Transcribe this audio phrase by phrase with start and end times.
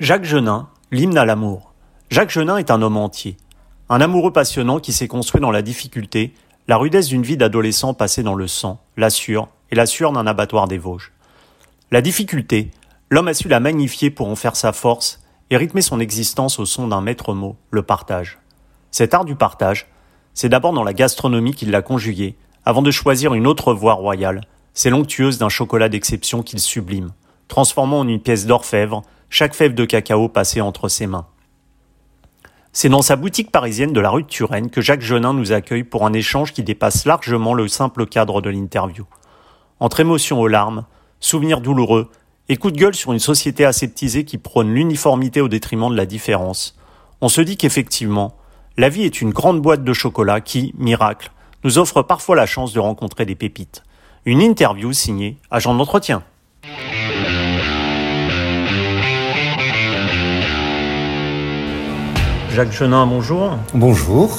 [0.00, 1.72] Jacques Genin, l'hymne à l'amour.
[2.08, 3.36] Jacques Genin est un homme entier.
[3.88, 6.34] Un amoureux passionnant qui s'est construit dans la difficulté,
[6.68, 10.28] la rudesse d'une vie d'adolescent passée dans le sang, la sueur et la sueur d'un
[10.28, 11.10] abattoir des Vosges.
[11.90, 12.70] La difficulté,
[13.10, 16.64] l'homme a su la magnifier pour en faire sa force et rythmer son existence au
[16.64, 18.38] son d'un maître mot, le partage.
[18.92, 19.88] Cet art du partage,
[20.32, 24.42] c'est d'abord dans la gastronomie qu'il l'a conjugué, avant de choisir une autre voie royale,
[24.74, 27.10] c'est l'onctueuse d'un chocolat d'exception qu'il sublime,
[27.48, 31.26] transformant en une pièce d'orfèvre chaque fève de cacao passée entre ses mains.
[32.72, 35.84] C'est dans sa boutique parisienne de la rue de Turenne que Jacques Genin nous accueille
[35.84, 39.04] pour un échange qui dépasse largement le simple cadre de l'interview.
[39.80, 40.84] Entre émotion aux larmes,
[41.20, 42.10] souvenirs douloureux
[42.48, 46.06] et coups de gueule sur une société aseptisée qui prône l'uniformité au détriment de la
[46.06, 46.78] différence,
[47.20, 48.36] on se dit qu'effectivement,
[48.76, 51.32] la vie est une grande boîte de chocolat qui, miracle,
[51.64, 53.82] nous offre parfois la chance de rencontrer des pépites.
[54.24, 56.22] Une interview signée Agent d'entretien.
[62.58, 63.56] Jacques Genin, bonjour.
[63.72, 64.36] Bonjour.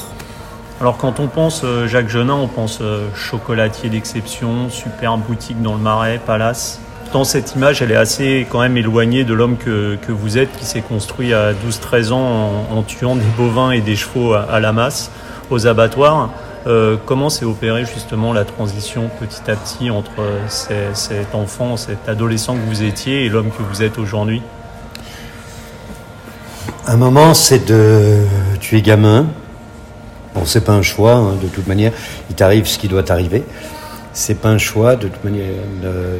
[0.82, 5.72] Alors quand on pense euh, Jacques Genin, on pense euh, chocolatier d'exception, super boutique dans
[5.72, 6.82] le Marais, palace.
[7.04, 10.52] Pourtant cette image, elle est assez quand même éloignée de l'homme que, que, vous êtes,
[10.58, 14.74] qui s'est construit à 12-13 ans en, tuant des bovins et des chevaux à, la
[14.74, 15.12] masse
[15.50, 16.30] aux abattoirs.
[16.68, 20.12] Euh, comment s'est opérée justement la transition petit à petit entre
[20.50, 24.42] cet enfant, cet adolescent que vous étiez et l'homme que vous êtes aujourd'hui?
[26.90, 28.18] Un moment, c'est de.
[28.60, 29.28] Tu es gamin.
[30.34, 31.92] Bon, c'est pas un choix, hein, de toute manière.
[32.30, 33.44] Il t'arrive ce qui doit t'arriver.
[34.12, 35.54] C'est pas un choix, de toute manière,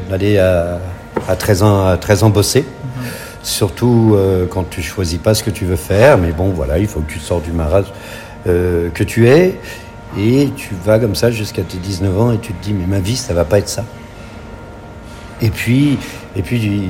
[0.10, 0.80] d'aller à,
[1.28, 2.62] à, 13 ans, à 13 ans bosser.
[2.62, 3.04] Mhm.
[3.42, 6.20] Surtout euh, quand tu choisis pas ce que tu veux faire.
[6.20, 7.84] Mais bon, voilà, il faut que tu sors du maras
[8.48, 9.60] euh, que tu es.
[10.20, 13.00] Et tu vas comme ça jusqu'à tes 19 ans et tu te dis, mais ma
[13.00, 13.86] vie, ça va pas être ça.
[15.42, 15.98] Et puis,
[16.36, 16.90] et puis,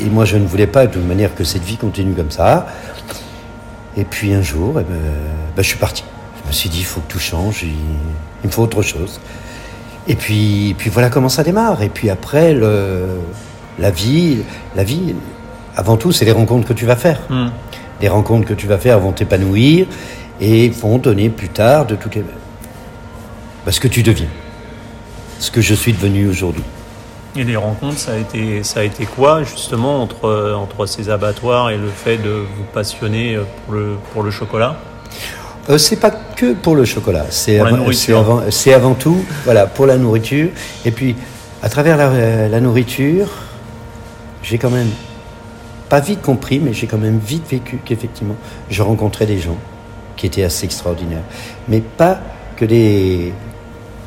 [0.00, 2.66] et moi, je ne voulais pas de toute manière que cette vie continue comme ça.
[3.96, 4.96] Et puis un jour, eh ben,
[5.54, 6.04] ben, je suis parti.
[6.42, 7.74] Je me suis dit, il faut que tout change, il,
[8.44, 9.20] me faut autre chose.
[10.08, 11.82] Et puis, puis voilà comment ça démarre.
[11.82, 13.06] Et puis après, le,
[13.78, 14.38] la vie,
[14.74, 15.14] la vie,
[15.76, 17.20] avant tout, c'est les rencontres que tu vas faire.
[17.28, 17.48] Hmm.
[18.00, 19.86] Les rencontres que tu vas faire vont t'épanouir
[20.40, 22.24] et vont donner plus tard de toutes les...
[23.64, 24.28] Parce que tu deviens.
[25.38, 26.64] Ce que je suis devenu aujourd'hui.
[27.38, 31.68] Et les rencontres, ça a été, ça a été quoi justement entre, entre ces abattoirs
[31.68, 34.76] et le fait de vous passionner euh, pour le, pour le chocolat?
[35.68, 37.76] Euh, c'est pas que pour le chocolat, c'est avant,
[38.08, 38.42] avant,
[38.74, 40.48] avant, tout voilà, pour la nourriture.
[40.86, 41.14] Et puis,
[41.62, 43.28] à travers la, la nourriture,
[44.42, 44.90] j'ai quand même,
[45.90, 48.36] pas vite compris, mais j'ai quand même vite vécu qu'effectivement,
[48.70, 49.58] je rencontrais des gens
[50.16, 51.24] qui étaient assez extraordinaires.
[51.68, 52.18] Mais pas
[52.56, 53.34] que des,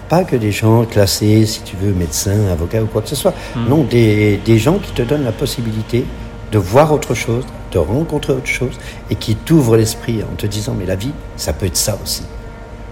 [0.10, 3.34] pas que des gens classés, si tu veux, médecins, avocats ou quoi que ce soit.
[3.56, 3.70] Hmm.
[3.70, 6.04] Non, des, des, gens qui te donnent la possibilité
[6.52, 8.78] de voir autre chose, de rencontrer autre chose,
[9.12, 12.24] et qui t'ouvrent l'esprit en te disant, mais la vie, ça peut être ça aussi.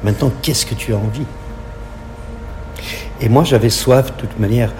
[0.03, 1.25] Maintenant, qu'est-ce que tu as envie?
[3.19, 4.71] Et moi, j'avais soif de toute manière,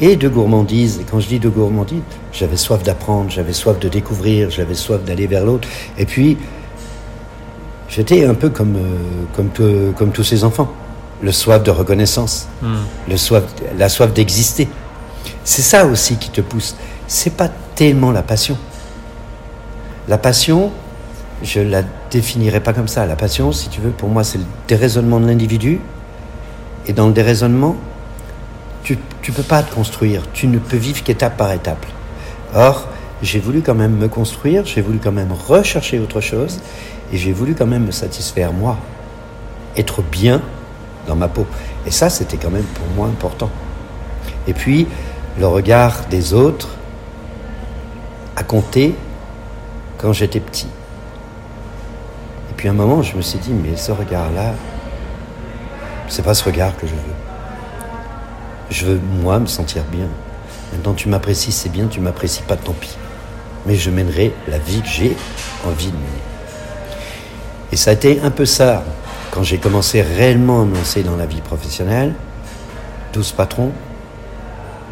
[0.00, 0.98] et de gourmandise.
[0.98, 2.00] Et quand je dis de gourmandise,
[2.32, 5.68] j'avais soif d'apprendre, j'avais soif de découvrir, j'avais soif d'aller vers l'autre.
[5.98, 6.38] Et puis,
[7.90, 9.50] j'étais un peu comme, euh, comme,
[9.92, 10.72] comme tous ces enfants
[11.22, 12.76] le soif de reconnaissance, hmm.
[13.08, 13.44] le soif,
[13.78, 14.68] la soif d'exister.
[15.44, 16.76] C'est ça aussi qui te pousse.
[17.06, 18.56] C'est pas tellement la passion.
[20.08, 20.72] La passion,
[21.42, 23.06] je la définirais pas comme ça.
[23.06, 25.80] La passion, si tu veux, pour moi, c'est le déraisonnement de l'individu.
[26.86, 27.76] Et dans le déraisonnement,
[28.82, 30.22] tu ne peux pas te construire.
[30.32, 31.86] Tu ne peux vivre qu'étape par étape.
[32.54, 32.88] Or,
[33.22, 36.60] j'ai voulu quand même me construire, j'ai voulu quand même rechercher autre chose,
[37.12, 38.76] et j'ai voulu quand même me satisfaire moi.
[39.76, 40.42] Être bien
[41.06, 41.46] dans ma peau.
[41.86, 43.50] Et ça, c'était quand même pour moi important.
[44.46, 44.86] Et puis,
[45.38, 46.68] le regard des autres
[48.36, 48.94] a compté
[49.98, 50.68] quand j'étais petit.
[52.50, 54.54] Et puis à un moment, je me suis dit, mais ce regard-là,
[56.08, 57.00] c'est pas ce regard que je veux.
[58.70, 60.06] Je veux, moi, me sentir bien.
[60.72, 62.96] Maintenant, tu m'apprécies, c'est bien, tu m'apprécies pas, tant pis.
[63.66, 65.16] Mais je mènerai la vie que j'ai
[65.66, 66.22] envie de mener.
[67.70, 68.82] Et ça a été un peu ça,
[69.32, 72.12] quand j'ai commencé réellement à me lancer dans la vie professionnelle,
[73.14, 73.72] 12 patrons,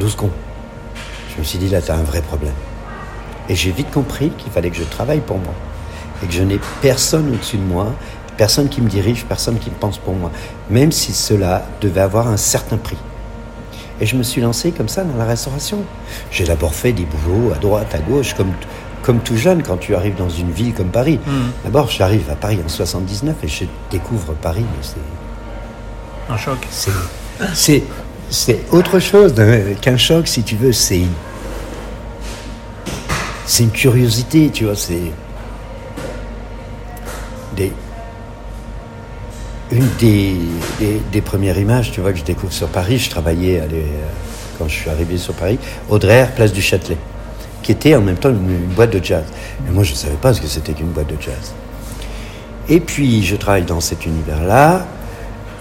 [0.01, 0.31] 12 cons.
[1.35, 2.55] Je me suis dit, là, tu as un vrai problème.
[3.51, 5.53] Et j'ai vite compris qu'il fallait que je travaille pour moi.
[6.23, 7.93] Et que je n'ai personne au-dessus de moi,
[8.39, 10.31] personne qui me dirige, personne qui pense pour moi.
[10.71, 12.97] Même si cela devait avoir un certain prix.
[14.01, 15.83] Et je me suis lancé comme ça dans la restauration.
[16.31, 18.53] J'ai d'abord fait des boulots à droite, à gauche, comme
[19.03, 21.19] comme tout jeune, quand tu arrives dans une ville comme Paris.
[21.27, 21.51] Hmm.
[21.65, 26.33] D'abord, j'arrive à Paris en 79 et je découvre Paris, mais c'est.
[26.33, 26.59] Un choc.
[27.55, 27.83] C'est,
[28.29, 29.35] c'est, autre chose
[29.81, 30.73] qu'un choc, si tu veux.
[30.73, 31.03] C'est,
[33.47, 35.13] c'est une curiosité, tu vois, c'est
[37.57, 37.73] des,
[39.73, 40.37] une des,
[41.11, 42.99] des, premières images, tu vois, que je découvre sur Paris.
[42.99, 43.63] Je travaillais
[44.59, 45.59] quand je suis arrivé sur Paris,
[45.89, 46.99] Audrey, place du Châtelet,
[47.63, 49.25] qui était en même temps une, boîte de jazz.
[49.69, 51.53] Et moi, je ne savais pas ce que c'était qu'une boîte de jazz.
[52.69, 54.87] Et puis, je travaille dans cet univers-là.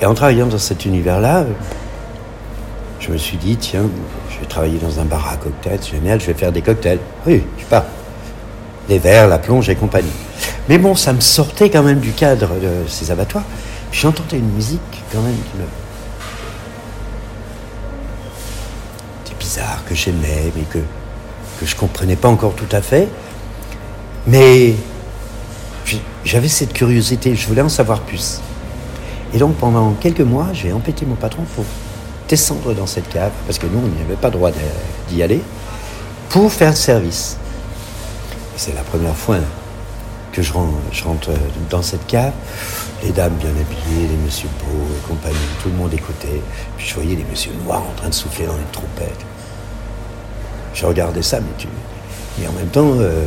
[0.01, 1.45] Et en travaillant dans cet univers-là,
[2.99, 3.85] je me suis dit, tiens,
[4.29, 6.99] je vais travailler dans un bar à cocktails, génial, je vais faire des cocktails.
[7.25, 7.85] Oui, je pas.
[8.87, 10.09] Les verres, la plonge et compagnie.
[10.67, 13.43] Mais bon, ça me sortait quand même du cadre de ces abattoirs.
[13.91, 14.79] J'entendais une musique
[15.11, 15.63] quand même qui me.
[19.39, 20.77] Bizarre, que j'aimais, mais que,
[21.59, 23.09] que je comprenais pas encore tout à fait.
[24.27, 24.75] Mais
[26.23, 28.41] j'avais cette curiosité, je voulais en savoir plus.
[29.33, 31.65] Et donc pendant quelques mois, j'ai empêté mon patron pour
[32.27, 34.51] descendre dans cette cave, parce que nous, on n'y avait pas droit
[35.09, 35.41] d'y aller,
[36.29, 37.37] pour faire service.
[38.55, 39.37] C'est la première fois
[40.31, 41.31] que je rentre,
[41.69, 42.33] dans cette cave.
[43.03, 46.41] Les dames bien habillées, les messieurs beaux et compagnie, tout le monde écoutait.
[46.77, 49.25] Puis je voyais les messieurs noirs en train de souffler dans les trompettes.
[50.73, 51.67] Je regardais ça, mais, tu...
[52.37, 53.25] mais en même temps, euh,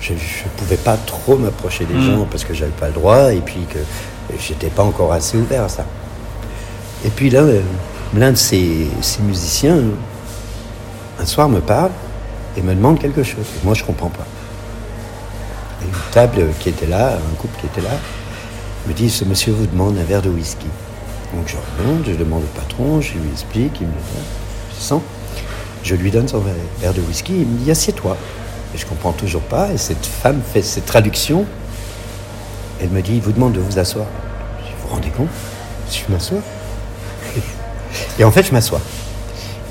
[0.00, 0.18] je ne
[0.56, 2.02] pouvais pas trop m'approcher des mm.
[2.02, 3.78] gens parce que j'avais pas le droit et puis que
[4.38, 5.84] j'étais pas encore assez ouvert à ça.
[7.04, 7.60] Et puis là, euh,
[8.14, 8.88] l'un de ces,
[9.20, 9.78] musiciens,
[11.20, 11.90] un soir, me parle
[12.56, 13.46] et me demande quelque chose.
[13.62, 14.26] moi, je comprends pas.
[15.82, 17.96] Et une table qui était là, un couple qui était là,
[18.86, 20.66] me dit Ce monsieur vous demande un verre de whisky.
[21.34, 24.24] Donc je remonte, je demande au patron, je lui explique, il me dit
[24.76, 25.02] Je sens.
[25.84, 26.42] Je lui donne son
[26.80, 28.16] verre de whisky, il me dit Assieds-toi.
[28.74, 29.70] Et je comprends toujours pas.
[29.70, 31.44] Et cette femme fait cette traduction.
[32.80, 34.06] Elle me dit Il vous demande de vous asseoir.
[34.60, 35.28] Je Vous vous rendez compte?
[35.90, 36.38] Je m'assois
[38.18, 38.80] et en fait, je m'assois.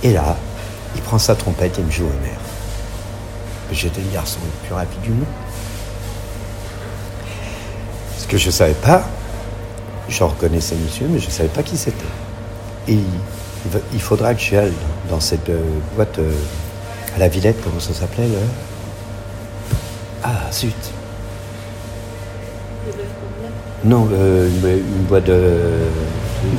[0.03, 0.37] Et là,
[0.95, 2.37] il prend sa trompette et me joue au mer.
[3.71, 5.25] J'étais le garçon le plus rapide du monde.
[8.19, 9.03] Ce que je ne savais pas,
[10.07, 11.97] je reconnaissais monsieur, mais je ne savais pas qui c'était.
[12.87, 12.99] Et
[13.93, 14.73] il faudra que j'aille
[15.09, 15.61] dans cette euh,
[15.95, 16.31] boîte euh,
[17.15, 18.39] à la Villette, comment ça s'appelait là
[20.23, 20.73] Ah, zut
[23.83, 25.59] Non, euh, une, boîte de...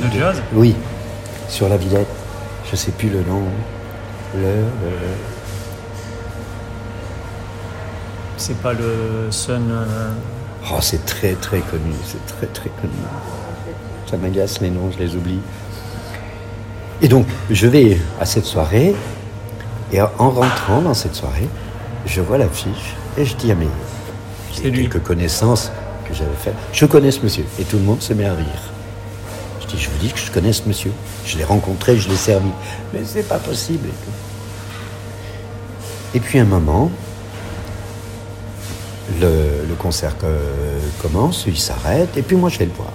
[0.03, 0.75] De jazz Oui,
[1.49, 2.07] sur la Villette.
[2.71, 3.41] Je sais plus le nom,
[4.35, 4.65] l'heure.
[8.37, 9.71] C'est pas le Sun.
[9.71, 10.11] Euh,
[10.71, 12.93] oh, c'est très très connu, c'est très très connu.
[14.05, 15.39] Ça m'agace les noms, je les oublie.
[17.01, 18.95] Et donc, je vais à cette soirée,
[19.91, 21.47] et en rentrant dans cette soirée,
[22.05, 23.67] je vois l'affiche, et je dis à mes
[24.61, 25.71] quelques connaissances
[26.07, 28.71] que j'avais faites, je connais ce monsieur, et tout le monde se met à rire.
[29.61, 30.91] Je dis, je vous dis que je connais ce monsieur.
[31.25, 32.49] Je l'ai rencontré, je l'ai servi.
[32.93, 33.89] Mais c'est pas possible.
[36.13, 36.91] Et, puis un moment,
[39.19, 40.15] le, concert
[41.01, 42.93] commence, il s'arrête, et puis moi je vais le voir.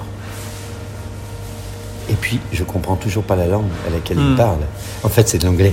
[2.21, 4.37] Et puis je comprends toujours pas la langue à laquelle il hmm.
[4.37, 4.61] parle.
[5.03, 5.73] En fait, c'est de l'anglais.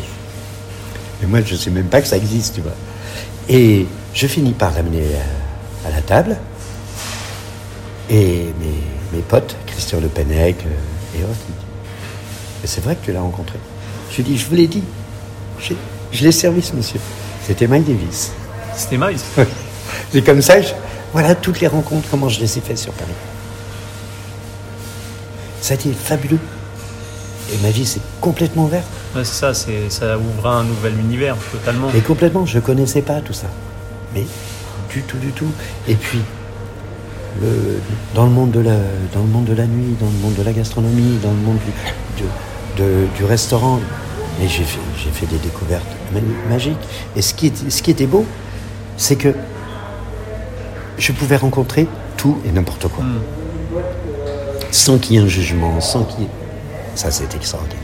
[1.21, 2.75] Mais moi, je sais même pas que ça existe, tu vois.
[3.49, 5.03] Et je finis par l'amener
[5.85, 6.37] à, la table.
[8.09, 11.45] Et mes, mes potes, Christian Le Pennec euh, et autres,
[12.63, 13.59] et c'est vrai que tu l'as rencontré.
[14.11, 14.83] Je lui dis, je vous l'ai dit.
[15.59, 16.99] Je, l'ai servi, ce monsieur.
[17.45, 18.31] C'était Mike Davis.
[18.75, 19.19] C'était Mike
[20.11, 20.55] C'est comme ça,
[21.13, 23.11] voilà toutes les rencontres, comment je les ai faites sur Paris.
[25.61, 26.39] Ça a été fabuleux.
[27.53, 28.87] Et ma vie s'est complètement ouverte.
[29.15, 31.89] c'est ça, ça ouvre un nouvel univers, totalement.
[31.95, 33.47] Et complètement, je ne connaissais pas tout ça.
[34.13, 34.25] Mais
[34.89, 35.51] du tout, du tout.
[35.87, 36.19] Et puis,
[38.13, 38.75] dans, le monde de la,
[39.13, 41.57] dans le monde de la nuit, dans le monde de la gastronomie, dans le monde
[42.17, 42.23] du,
[43.17, 43.79] du restaurant.
[44.39, 45.87] J'ai fait, j'ai fait des découvertes
[46.49, 46.77] magiques.
[47.15, 48.25] Et ce qui, ce qui était beau,
[48.95, 49.33] c'est que
[50.97, 51.87] je pouvais rencontrer
[52.17, 53.03] tout et n'importe quoi.
[53.03, 53.19] Hmm.
[54.71, 56.29] Sans qu'il y ait un jugement, sans qu'il y ait...
[56.95, 57.77] Ça, c'est extraordinaire.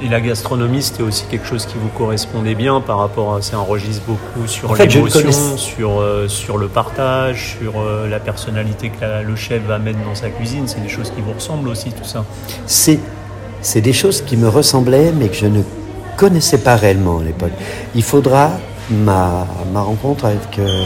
[0.00, 3.42] Et la gastronomie, c'était aussi quelque chose qui vous correspondait bien par rapport à.
[3.42, 8.90] C'est un registre beaucoup sur l'émotion, sur, euh, sur le partage, sur euh, la personnalité
[8.90, 10.68] que le chef va mettre dans sa cuisine.
[10.68, 12.24] C'est des choses qui vous ressemblent aussi, tout ça
[12.66, 13.00] C'est
[13.60, 15.62] c'est des choses qui me ressemblaient, mais que je ne
[16.16, 17.52] connaissais pas réellement à l'époque.
[17.96, 18.52] Il faudra
[18.90, 20.84] ma, ma rencontre avec euh,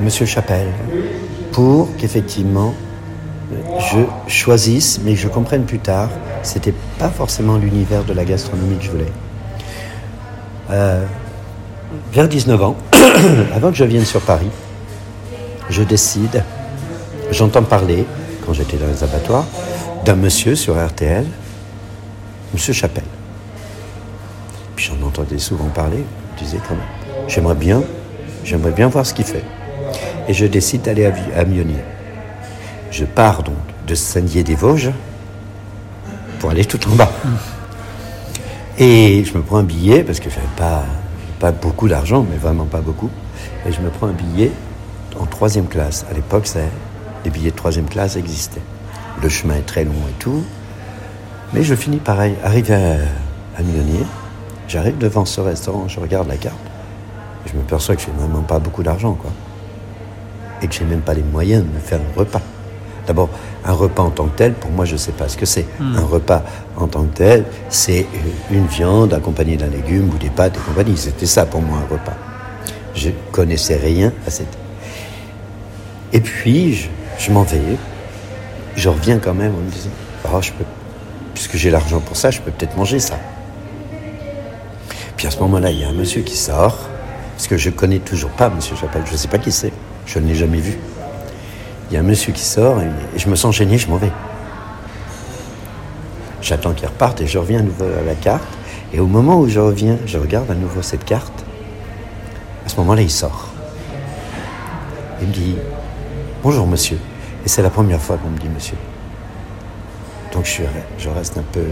[0.00, 0.68] Monsieur Chapelle
[1.50, 2.74] pour qu'effectivement
[3.78, 6.08] je choisisse, mais je comprenne plus tard,
[6.42, 9.12] c'était pas forcément l'univers de la gastronomie que je voulais.
[10.70, 11.04] Euh,
[12.12, 12.76] vers 19 ans,
[13.54, 14.50] avant que je vienne sur Paris,
[15.68, 16.44] je décide,
[17.30, 18.04] j'entends parler,
[18.46, 19.46] quand j'étais dans les abattoirs,
[20.04, 21.26] d'un monsieur sur RTL
[22.52, 23.04] Monsieur Chapelle.
[24.74, 26.04] Puis j'en entendais souvent parler,
[26.36, 27.82] je disais quand même, j'aimerais bien
[28.44, 29.44] j'aimerais bien voir ce qu'il fait.
[30.28, 31.44] Et je décide d'aller à, à.
[32.90, 33.54] Je pars donc
[33.86, 34.90] de Saint-Dié-des-Vosges
[36.40, 37.10] pour aller tout en bas.
[38.78, 40.84] Et je me prends un billet, parce que je n'avais pas,
[41.38, 43.10] pas beaucoup d'argent, mais vraiment pas beaucoup.
[43.66, 44.50] Et je me prends un billet
[45.18, 46.06] en troisième classe.
[46.10, 46.48] À l'époque,
[47.24, 48.62] les billets de troisième classe existaient.
[49.22, 50.42] Le chemin est très long et tout.
[51.52, 52.94] Mais je finis par arriver à,
[53.58, 53.62] à
[54.68, 56.56] J'arrive devant ce restaurant, je regarde la carte.
[57.46, 59.30] Je me perçois que je n'ai vraiment pas beaucoup d'argent, quoi.
[60.62, 62.40] Et que je n'ai même pas les moyens de me faire un repas.
[63.06, 63.28] D'abord,
[63.64, 65.66] un repas en tant que tel, pour moi, je ne sais pas ce que c'est.
[65.78, 65.96] Hmm.
[65.96, 66.42] Un repas
[66.76, 68.06] en tant que tel, c'est
[68.50, 70.96] une viande accompagnée d'un légume ou des pâtes et compagnie.
[70.96, 72.16] C'était ça pour moi un repas.
[72.94, 74.56] Je connaissais rien à cette.
[76.12, 76.88] Et puis,
[77.18, 77.60] je, m'en vais.
[78.76, 79.90] Je reviens quand même en me disant
[80.32, 80.64] oh, je peux,
[81.34, 83.18] puisque j'ai l'argent pour ça, je peux peut-être manger ça.
[85.16, 86.78] Puis à ce moment-là, il y a un monsieur qui sort,
[87.36, 89.72] parce que je ne connais toujours pas monsieur Chapelle, je ne sais pas qui c'est,
[90.06, 90.78] je ne l'ai jamais vu.
[91.90, 94.12] Il y a un monsieur qui sort et, je me sens gêné, je m'en vais.
[96.40, 98.46] J'attends qu'il reparte et je reviens à nouveau à la carte.
[98.92, 101.44] Et au moment où je reviens, je regarde à nouveau cette carte.
[102.64, 103.48] À ce moment-là, il sort.
[105.20, 105.56] Il me dit
[106.44, 106.98] Bonjour monsieur.
[107.44, 108.76] Et c'est la première fois qu'on me dit monsieur.
[110.32, 111.64] Donc je, reste un peu,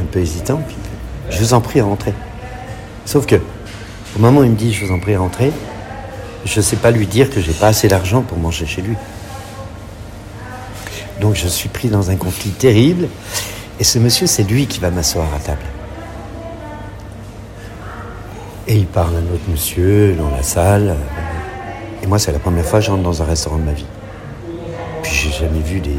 [0.00, 0.62] un peu hésitant.
[1.28, 2.14] je vous en prie, rentrer.
[3.04, 5.52] Sauf que, au moment où il me dit Je vous en prie, rentrer,
[6.46, 8.96] je ne sais pas lui dire que j'ai pas assez d'argent pour manger chez lui.
[11.20, 13.08] Donc je suis pris dans un conflit terrible.
[13.80, 15.62] Et ce monsieur, c'est lui qui va m'asseoir à table.
[18.68, 20.96] Et il parle à un autre monsieur dans la salle.
[22.02, 23.86] Et moi, c'est la première fois que j'entre dans un restaurant de ma vie.
[25.02, 25.98] Puis j'ai jamais vu des,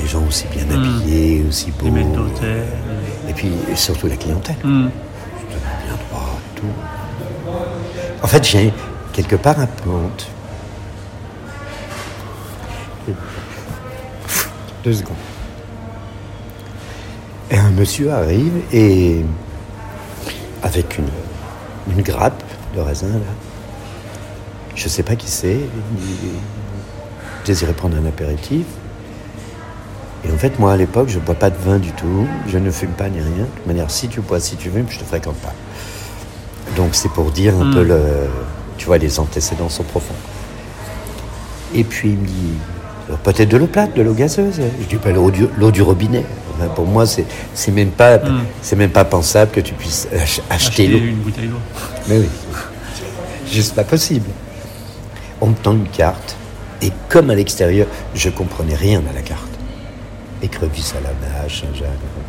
[0.00, 0.78] des gens aussi bien hmm.
[0.78, 1.86] habillés, aussi beaux.
[3.28, 4.56] Et puis surtout la clientèle.
[4.62, 4.88] Mmh.
[5.48, 6.66] bien droit et tout.
[8.22, 8.72] En fait, j'ai
[9.14, 10.26] quelque part un peu honte.
[14.82, 15.16] Deux secondes.
[17.50, 19.24] Et un monsieur arrive et
[20.62, 21.08] avec une,
[21.94, 22.42] une grappe
[22.74, 23.32] de raisin là.
[24.74, 25.60] Je ne sais pas qui c'est.
[25.60, 28.66] Il désirait prendre un apéritif.
[30.24, 32.26] Et en fait, moi, à l'époque, je ne bois pas de vin du tout.
[32.48, 33.44] Je ne fume pas ni rien.
[33.44, 35.52] De toute manière, si tu bois, si tu fumes, je ne te fréquente pas.
[36.76, 37.74] Donc, c'est pour dire un hmm.
[37.74, 38.00] peu le,
[38.76, 40.14] tu vois, les antécédents sont profonds.
[41.74, 42.54] Et puis il me dit,
[43.22, 44.60] peut-être de l'eau plate, de l'eau gazeuse.
[44.80, 46.24] Je dis, pas l'eau du, du, robinet.
[46.74, 48.44] pour moi, c'est, c'est même pas, hmm.
[48.62, 50.08] c'est même pas pensable que tu puisses
[50.50, 50.98] acheter, l'eau.
[50.98, 51.56] une bouteille d'eau.
[52.08, 52.28] Mais oui,
[53.50, 54.28] juste pas possible.
[55.40, 56.36] On me tend une carte,
[56.80, 59.42] et comme à l'extérieur, je comprenais rien à la carte.
[60.42, 61.88] Écrevisse à la nage, Saint-Jacques.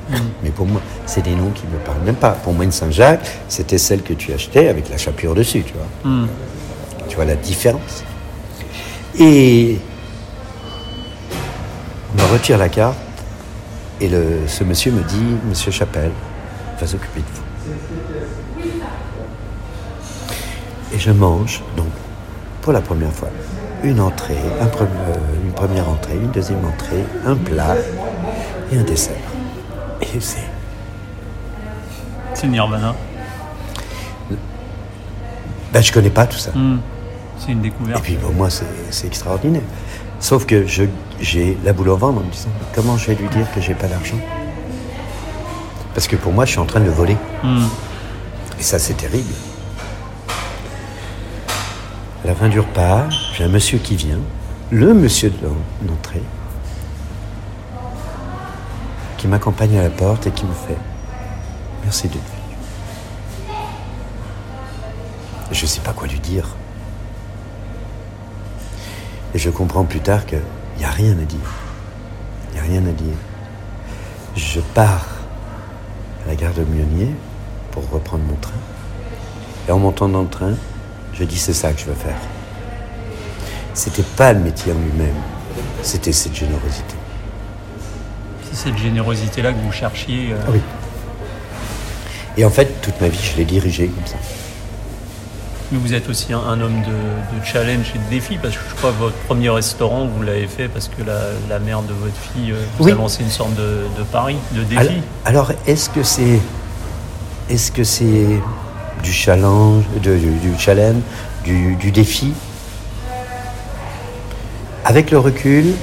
[0.09, 0.15] Hmm.
[0.43, 2.31] Mais pour moi, c'est des noms qui me parlent même pas.
[2.31, 6.11] Pour moi, une Saint-Jacques, c'était celle que tu achetais avec la chapure dessus, tu vois.
[6.11, 6.27] Hmm.
[7.07, 8.03] Tu vois la différence.
[9.19, 9.79] Et
[12.13, 12.97] on me retire la carte
[14.01, 16.11] et le, ce monsieur me dit, Monsieur Chapelle,
[16.79, 17.43] va s'occuper de vous.
[20.93, 21.87] Et je mange, donc,
[22.61, 23.29] pour la première fois,
[23.83, 27.75] une entrée, un euh, une première entrée, une deuxième entrée, un plat
[28.71, 29.15] et un dessert.
[30.19, 30.47] C'est.
[32.33, 32.95] C'est Nirvana.
[35.71, 36.51] Ben, je connais pas tout ça.
[36.51, 36.79] Hmm.
[37.37, 37.99] C'est une découverte.
[37.99, 39.61] Et puis pour moi, c'est extraordinaire.
[40.19, 43.45] Sauf que j'ai la boule au ventre en me disant comment je vais lui dire
[43.53, 44.17] que j'ai pas d'argent?
[45.93, 47.17] Parce que pour moi, je suis en train de le voler.
[47.43, 47.65] Hmm.
[48.59, 49.33] Et ça, c'est terrible.
[52.23, 54.19] À la fin du repas, j'ai un monsieur qui vient,
[54.71, 55.47] le monsieur de
[55.87, 56.23] l'entrée,
[59.25, 60.77] qui m'accompagne à la porte et qui me fait
[61.83, 63.55] Merci d'être venu.
[65.51, 66.55] Je ne sais pas quoi lui dire.
[69.33, 70.41] Et je comprends plus tard qu'il
[70.77, 71.39] n'y a rien à dire.
[72.51, 73.17] Il n'y a rien à dire.
[74.35, 75.07] Je pars
[76.23, 77.09] à la gare de Mionier
[77.71, 78.51] pour reprendre mon train.
[79.67, 80.53] Et en montant dans le train,
[81.13, 82.21] je dis c'est ça que je veux faire.
[83.73, 85.15] C'était pas le métier en lui-même,
[85.81, 86.95] c'était cette générosité
[88.55, 90.31] cette générosité-là que vous cherchiez.
[90.31, 90.51] Euh.
[90.51, 90.59] Oui.
[92.37, 94.17] Et en fait, toute ma vie, je l'ai dirigé comme ça.
[95.71, 98.91] Mais vous êtes aussi un, homme de, challenge et de défi, parce que je crois
[98.91, 102.63] que votre premier restaurant, vous l'avez fait parce que la, mère de votre fille euh,
[102.77, 105.01] vous a lancé une sorte de, pari, de défi.
[105.25, 106.39] Alors, est-ce que c'est
[107.49, 108.39] est-ce que c'est
[109.03, 110.19] du challenge, du,
[110.57, 111.01] challenge,
[111.43, 112.33] du, du défi?
[114.83, 115.73] Avec le recul,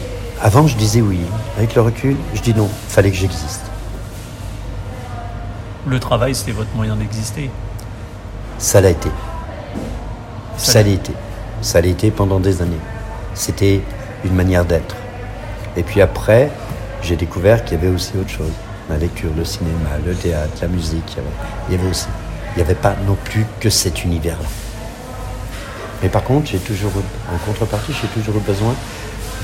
[0.40, 1.18] avant, je disais oui.
[1.56, 2.68] Avec le recul, je dis non.
[2.88, 3.62] Il fallait que j'existe.
[5.86, 7.50] Le travail, c'était votre moyen d'exister
[8.58, 9.10] Ça l'a été.
[10.56, 11.12] Ça l'a été.
[11.60, 12.80] Ça l'a été pendant des années.
[13.34, 13.80] C'était
[14.24, 14.96] une manière d'être.
[15.76, 16.50] Et puis après,
[17.02, 18.52] j'ai découvert qu'il y avait aussi autre chose.
[18.88, 21.16] La lecture, le cinéma, le théâtre, la musique,
[21.68, 22.06] il y avait, aussi.
[22.54, 24.48] Il n'y avait pas non plus que cet univers-là.
[26.02, 26.92] Mais par contre, j'ai toujours,
[27.32, 28.74] en contrepartie, j'ai toujours eu besoin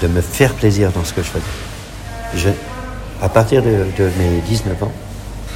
[0.03, 1.68] de me faire plaisir dans ce que je faisais.
[2.35, 2.51] Je,
[3.23, 3.87] à partir de,
[4.19, 4.93] mes 19 ans,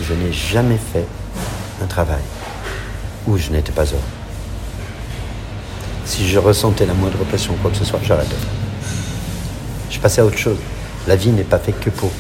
[0.03, 1.07] je n'ai jamais fait
[1.83, 2.23] un travail
[3.27, 4.01] où je n'étais pas heureux.
[6.05, 8.35] Si je ressentais la moindre pression ou quoi que ce soit, j'arrêtais.
[9.91, 10.59] Je passais à autre chose.
[11.07, 12.11] La vie n'est pas faite que pour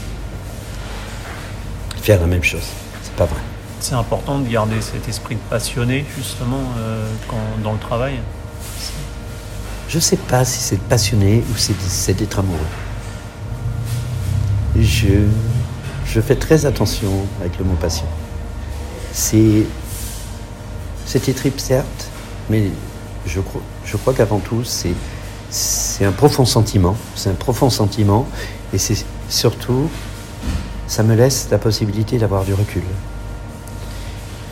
[2.01, 2.67] faire la même chose.
[3.03, 3.41] C'est pas vrai.
[3.81, 7.09] C'est important de garder cet esprit de passionné, justement, euh,
[7.65, 8.21] dans le travail.
[9.89, 12.59] Je ne sais pas si c'est passionné ou c'est d'être amoureux.
[14.83, 15.27] Je,
[16.07, 17.11] je fais très attention
[17.41, 18.07] avec le mot passion.
[19.13, 19.65] C'est
[21.07, 22.11] c'était trip certes,
[22.49, 22.71] mais
[23.27, 24.95] je crois, je crois qu'avant tout c'est
[25.51, 28.27] c'est un profond sentiment, c'est un profond sentiment,
[28.73, 29.89] et c'est surtout
[30.87, 32.83] ça me laisse la possibilité d'avoir du recul.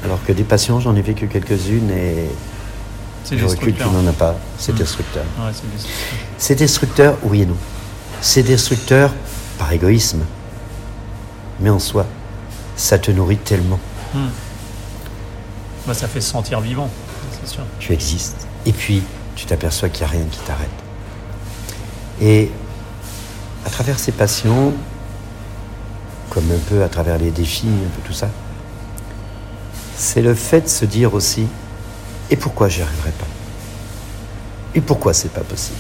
[0.05, 4.37] Alors que des passions, j'en ai vécu quelques-unes et du recul, tu n'en as pas.
[4.59, 4.77] C'est mmh.
[4.77, 5.25] destructeur.
[6.39, 7.57] c'est destructeur, oui et non.
[8.21, 9.13] C'est destructeur
[9.61, 10.23] par égoïsme.
[11.61, 12.07] Mais en soi,
[12.77, 13.79] ça te nourrit tellement.
[14.15, 14.19] Mmh.
[15.87, 16.89] Bah, ça fait se sentir vivant,
[17.39, 17.63] c'est sûr.
[17.79, 18.47] Tu existes.
[18.65, 19.03] Et puis,
[19.37, 20.71] tu t'aperçois qu'il n'y a rien qui t'arrête.
[22.23, 22.51] Et
[23.67, 24.73] à travers ces passions,
[26.31, 28.31] comme un peu à travers les défis, un peu tout ça,
[29.95, 31.47] c'est le fait de se dire aussi,
[32.31, 33.27] et pourquoi j'y arriverai pas?
[34.75, 35.77] Et pourquoi c'est pas possible?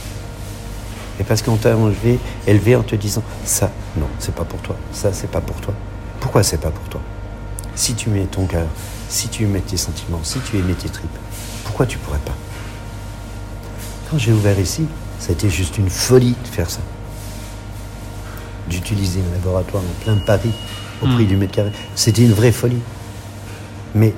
[1.20, 4.74] Et parce qu'on t'a élevé, élevé en te disant, ça, non, c'est pas pour toi,
[4.90, 5.74] ça, c'est pas pour toi.
[6.18, 7.02] Pourquoi c'est pas pour toi?
[7.74, 8.66] Si tu mets ton cœur,
[9.10, 11.10] si tu mets tes sentiments, si tu aimais tes tripes,
[11.64, 12.34] pourquoi tu pourrais pas?
[14.10, 14.86] Quand j'ai ouvert ici,
[15.18, 16.80] ça a été juste une folie de faire ça.
[18.68, 20.54] D'utiliser un laboratoire en plein Paris
[21.02, 21.28] au prix hmm.
[21.28, 21.72] du mètre carré.
[21.96, 22.80] C'était une vraie folie.
[23.94, 24.14] Mais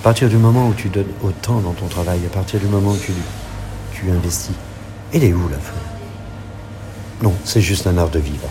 [0.00, 2.90] à partir du moment où tu donnes autant dans ton travail, à partir du moment
[2.90, 3.12] où tu,
[3.98, 4.54] tu investis,
[5.12, 5.80] elle est où la folie
[7.22, 8.48] Non, c'est juste un art de vivre.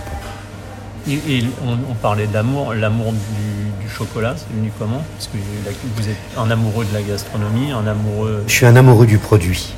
[1.07, 5.37] Et, on, parlait d'amour, l'amour du, chocolat, c'est venu comment Parce que
[5.95, 8.43] vous êtes un amoureux de la gastronomie, un amoureux.
[8.47, 9.73] Je suis un amoureux du produit.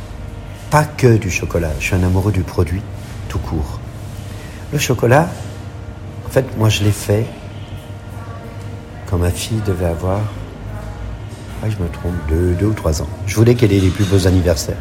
[0.72, 2.82] Pas que du chocolat, je suis un amoureux du produit
[3.28, 3.80] tout court.
[4.72, 5.30] Le chocolat,
[6.26, 7.26] en fait, moi je l'ai fait
[9.10, 10.22] quand ma fille devait avoir,
[11.64, 13.08] ah, je me trompe, deux, ou trois ans.
[13.26, 14.78] Je voulais qu'elle ait les plus beaux anniversaires.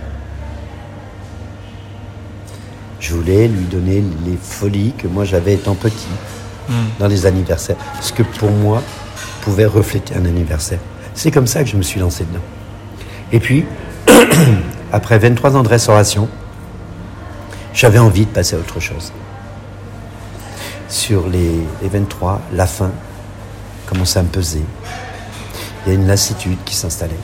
[3.09, 6.09] Je voulais lui donner les folies que moi j'avais étant petit
[6.69, 6.73] hmm.
[6.99, 7.77] dans les anniversaires.
[8.01, 8.83] Ce que pour moi
[9.43, 10.81] pouvait refléter un anniversaire.
[11.15, 12.43] C'est comme ça que je me suis lancé dedans.
[13.31, 13.65] Et puis,
[14.93, 16.29] après 23 ans de restauration,
[17.73, 19.13] j'avais envie de passer à autre chose.
[20.89, 22.91] Sur les, 23, la fin
[23.87, 24.65] commençait à me peser.
[25.87, 27.15] Il y a une lassitude qui s'installait.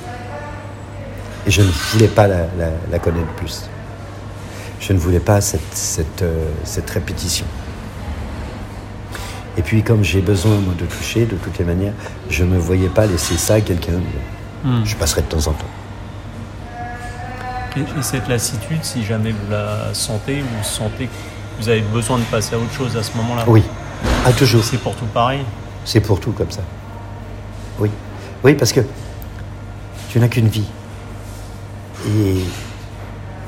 [1.44, 3.64] Et je ne voulais pas la, connaître plus.
[4.82, 7.46] Je ne voulais pas cette, cette, euh, cette répétition.
[9.56, 11.92] Et puis comme j'ai besoin de toucher, de toutes les manières,
[12.28, 14.00] je ne me voyais pas laisser ça à quelqu'un.
[14.64, 14.84] Hmm.
[14.84, 15.70] Je passerai de temps en temps.
[17.76, 22.24] Et, cette lassitude, si jamais vous la sentez, vous sentez que vous avez besoin de
[22.24, 23.62] passer à autre chose à ce moment-là Oui,
[24.26, 24.64] à toujours.
[24.64, 25.44] C'est pour tout pareil
[25.84, 26.62] C'est pour tout comme ça.
[27.78, 27.88] Oui.
[28.42, 28.80] Oui, parce que
[30.08, 30.66] tu n'as qu'une vie.
[32.08, 32.42] Et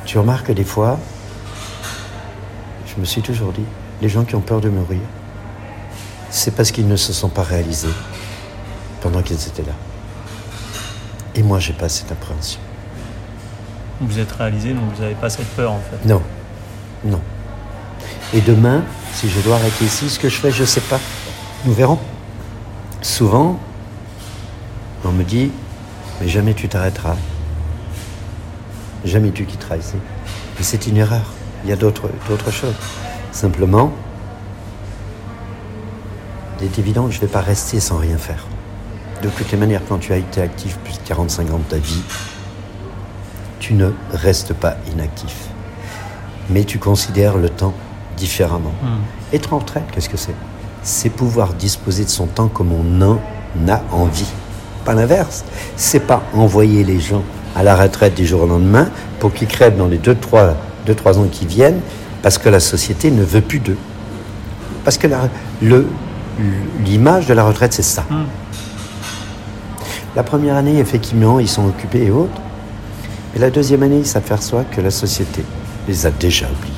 [0.04, 0.98] tu remarques que des fois,
[2.94, 3.64] je me suis toujours dit,
[4.00, 5.00] les gens qui ont peur de mourir,
[6.30, 7.88] c'est parce qu'ils ne se sont pas réalisés
[9.00, 9.74] pendant qu'ils étaient là.
[11.34, 12.60] Et moi, j'ai pas cette appréhension.
[14.00, 16.22] Vous êtes réalisé, donc vous n'avez pas cette peur en fait Non,
[17.04, 17.20] non.
[18.32, 21.00] Et demain, si je dois arrêter ici, ce que je fais, je ne sais pas.
[21.64, 21.98] Nous verrons.
[23.02, 23.58] Souvent,
[25.04, 25.50] on me dit,
[26.20, 27.16] mais jamais tu t'arrêteras.
[29.04, 29.96] Jamais tu quitteras ici.
[30.56, 31.32] Mais c'est une erreur.
[31.64, 32.10] Il y a d'autres
[32.50, 32.74] choses.
[33.32, 33.92] Simplement,
[36.60, 38.46] il est évident que je ne vais pas rester sans rien faire.
[39.22, 41.78] De toutes les manières, quand tu as été actif plus de 45 ans de ta
[41.78, 42.02] vie,
[43.58, 45.34] tu ne restes pas inactif.
[46.50, 47.72] Mais tu considères le temps
[48.16, 48.74] différemment.
[49.32, 50.34] Être en retraite, qu'est-ce que c'est?
[50.82, 53.18] C'est pouvoir disposer de son temps comme on en
[53.68, 54.28] a envie.
[54.84, 55.44] Pas l'inverse.
[55.76, 57.22] C'est pas envoyer les gens
[57.56, 60.52] à la retraite du jour au lendemain pour qu'ils crèvent dans les 2-3
[60.86, 61.80] deux, trois ans qui viennent
[62.22, 63.76] parce que la société ne veut plus d'eux.
[64.84, 65.06] Parce que
[66.84, 68.04] l'image de la retraite, c'est ça.
[68.10, 68.24] Hmm.
[70.16, 72.40] La première année, effectivement, ils sont occupés et autres.
[73.34, 75.44] Et la deuxième année, il s'aperçoit que la société
[75.88, 76.72] les a déjà oubliés.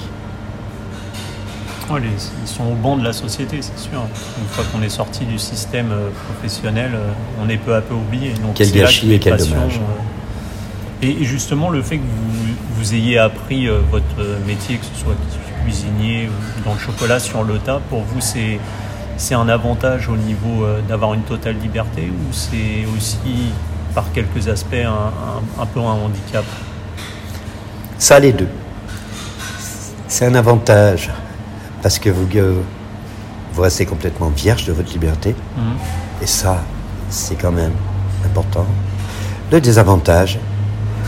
[2.42, 4.00] ils sont au banc de la société, c'est sûr.
[4.40, 7.10] Une fois qu'on est sorti du système euh, professionnel, euh,
[7.44, 8.32] on est peu à peu oublié.
[8.42, 9.76] Donc, quel gâchis et quel dommage.
[9.76, 10.15] Euh,
[11.02, 15.14] et justement, le fait que vous, vous ayez appris votre métier, que ce soit
[15.62, 18.58] cuisinier ou dans le chocolat sur le tas, pour vous, c'est
[19.16, 23.52] c'est un avantage au niveau euh, d'avoir une totale liberté ou c'est aussi
[23.94, 26.44] par quelques aspects un, peu un handicap?
[27.98, 28.48] Ça, les deux.
[30.06, 31.10] C'est un avantage
[31.82, 32.60] parce que vous, euh,
[33.54, 35.34] vous restez complètement vierge de votre liberté.
[35.56, 35.64] Mhm.
[36.22, 36.62] Et ça,
[37.08, 37.72] c'est quand même
[38.24, 38.66] important.
[39.50, 40.38] Le désavantage,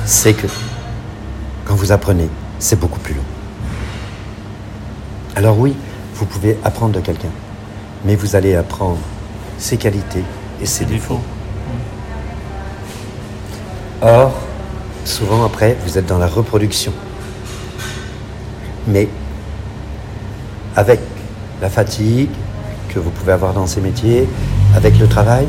[0.09, 0.47] c'est que
[1.67, 3.23] quand vous apprenez, c'est beaucoup plus long.
[5.37, 5.77] Alors oui,
[6.15, 7.31] vous pouvez apprendre de quelqu'un
[8.05, 8.99] mais vous allez apprendre
[9.59, 10.25] ses qualités
[10.63, 11.21] et ses défauts.
[14.01, 14.33] Or,
[15.05, 16.93] souvent après, vous êtes dans la reproduction.
[18.87, 19.09] Mais
[20.77, 21.01] avec
[21.61, 22.31] la fatigue
[22.89, 24.29] que vous pouvez avoir dans ces métiers,
[24.75, 25.47] avec le travail,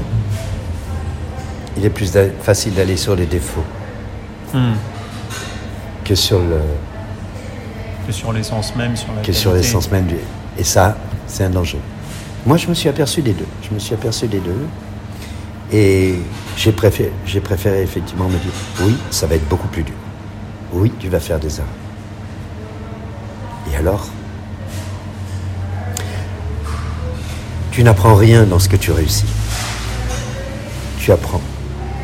[1.77, 3.63] il est plus facile d'aller sur les défauts
[4.53, 4.73] hmm.
[6.05, 6.61] que sur le
[8.07, 10.15] que sur l'essence même, sur que sur l'essence même du.
[10.57, 11.79] Et ça, c'est un danger.
[12.45, 13.45] Moi, je me suis aperçu des deux.
[13.61, 14.65] Je me suis aperçu des deux.
[15.71, 16.15] Et
[16.57, 19.95] j'ai préféré, j'ai préféré effectivement me dire oui, ça va être beaucoup plus dur.
[20.73, 21.69] Oui, tu vas faire des erreurs.
[23.71, 24.07] Et alors?
[27.71, 29.25] Tu n'apprends rien dans ce que tu réussis.
[30.99, 31.41] Tu apprends.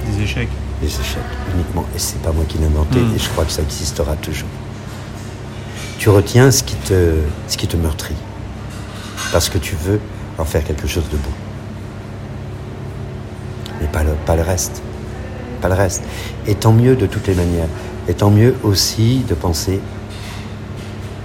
[0.06, 0.50] Des échecs.
[0.82, 1.22] Des échecs,
[1.54, 1.86] uniquement.
[1.96, 3.16] Et c'est pas moi qui l'ai inventé, hmm.
[3.16, 4.50] et je crois que ça existera toujours.
[5.98, 7.16] Tu retiens ce qui te,
[7.48, 8.16] ce qui te meurtrit.
[9.32, 10.00] Parce que tu veux
[10.38, 11.30] en faire quelque chose de beau.
[13.82, 14.82] Mais pas le, pas le reste.
[15.62, 16.04] Pas le reste.
[16.48, 17.70] Et tant mieux de toutes les manières.
[18.08, 19.80] Et tant mieux aussi de penser,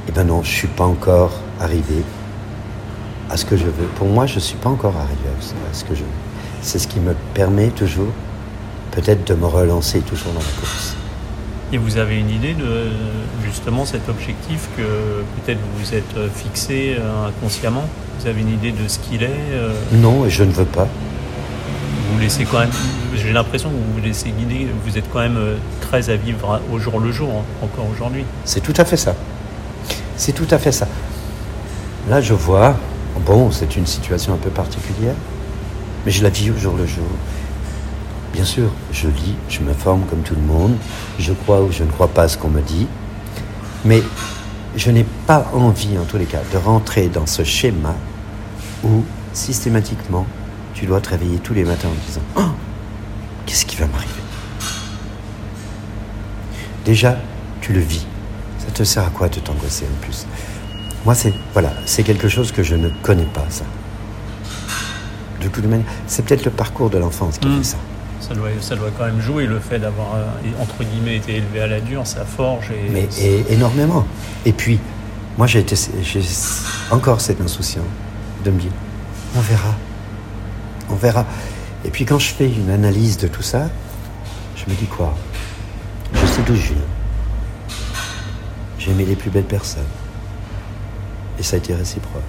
[0.08, 2.02] eh ben non, je ne suis pas encore arrivé
[3.30, 3.86] à ce que je veux.
[3.96, 6.06] Pour moi, je ne suis pas encore arrivé à ce que je veux.
[6.62, 8.12] C'est ce qui me permet toujours,
[9.00, 10.94] peut-être, de me relancer toujours dans la course.
[11.72, 12.88] Et vous avez une idée de
[13.44, 17.84] justement cet objectif que peut-être vous vous êtes fixé euh, inconsciemment?
[18.18, 19.72] Vous avez une idée de ce qu'il est euh?
[19.92, 20.88] Non, et je ne veux pas.
[22.12, 22.72] Vous laissez quand même.
[23.14, 24.66] J'ai l'impression que vous vous laissez guider.
[24.84, 28.24] Vous êtes quand même euh, très à vivre au jour le jour, hein, encore aujourd'hui.
[28.44, 29.14] C'est tout à fait ça.
[30.16, 30.88] C'est tout à fait ça.
[32.08, 32.76] Là, je vois.
[33.24, 35.14] Bon, c'est une situation un peu particulière,
[36.04, 37.04] mais je la vis au jour le jour.
[38.40, 40.74] Bien sûr, je lis, je m'informe comme tout le monde,
[41.18, 42.86] je crois ou je ne crois pas à ce qu'on me dit,
[43.84, 44.02] mais
[44.74, 47.94] je n'ai pas envie, en tous les cas, de rentrer dans ce schéma
[48.82, 50.26] où systématiquement
[50.72, 52.54] tu dois te réveiller tous les matins en disant oh,
[53.44, 54.22] Qu'est-ce qui va m'arriver?
[56.86, 57.18] Déjà,
[57.60, 58.06] tu le vis.
[58.58, 60.24] Ça te sert à quoi de t'angoisser en plus?
[61.04, 63.66] Moi, c'est voilà, c'est quelque chose que je ne connais pas, ça.
[65.42, 67.64] De toute manière, c'est peut-être le parcours de l'enfance qui fait hmm.
[67.64, 67.76] ça.
[68.30, 71.62] Ça doit, ça doit quand même jouer le fait d'avoir, euh, entre guillemets, été élevé
[71.62, 72.70] à la dure, ça forge.
[72.70, 72.88] Et...
[72.88, 73.08] Mais
[73.50, 74.06] énormément.
[74.46, 74.78] Et puis,
[75.36, 76.22] moi, j'ai été, j'ai
[76.92, 77.84] encore cette insouciance
[78.44, 78.70] de me dire
[79.36, 79.74] on verra.
[80.90, 81.26] On verra.
[81.84, 83.68] Et puis quand je fais une analyse de tout ça,
[84.54, 85.12] je me dis quoi?
[86.14, 86.82] Je sais d'où je viens.
[88.78, 89.82] J'ai aimé les plus belles personnes.
[91.38, 92.22] Et ça a été réciproque.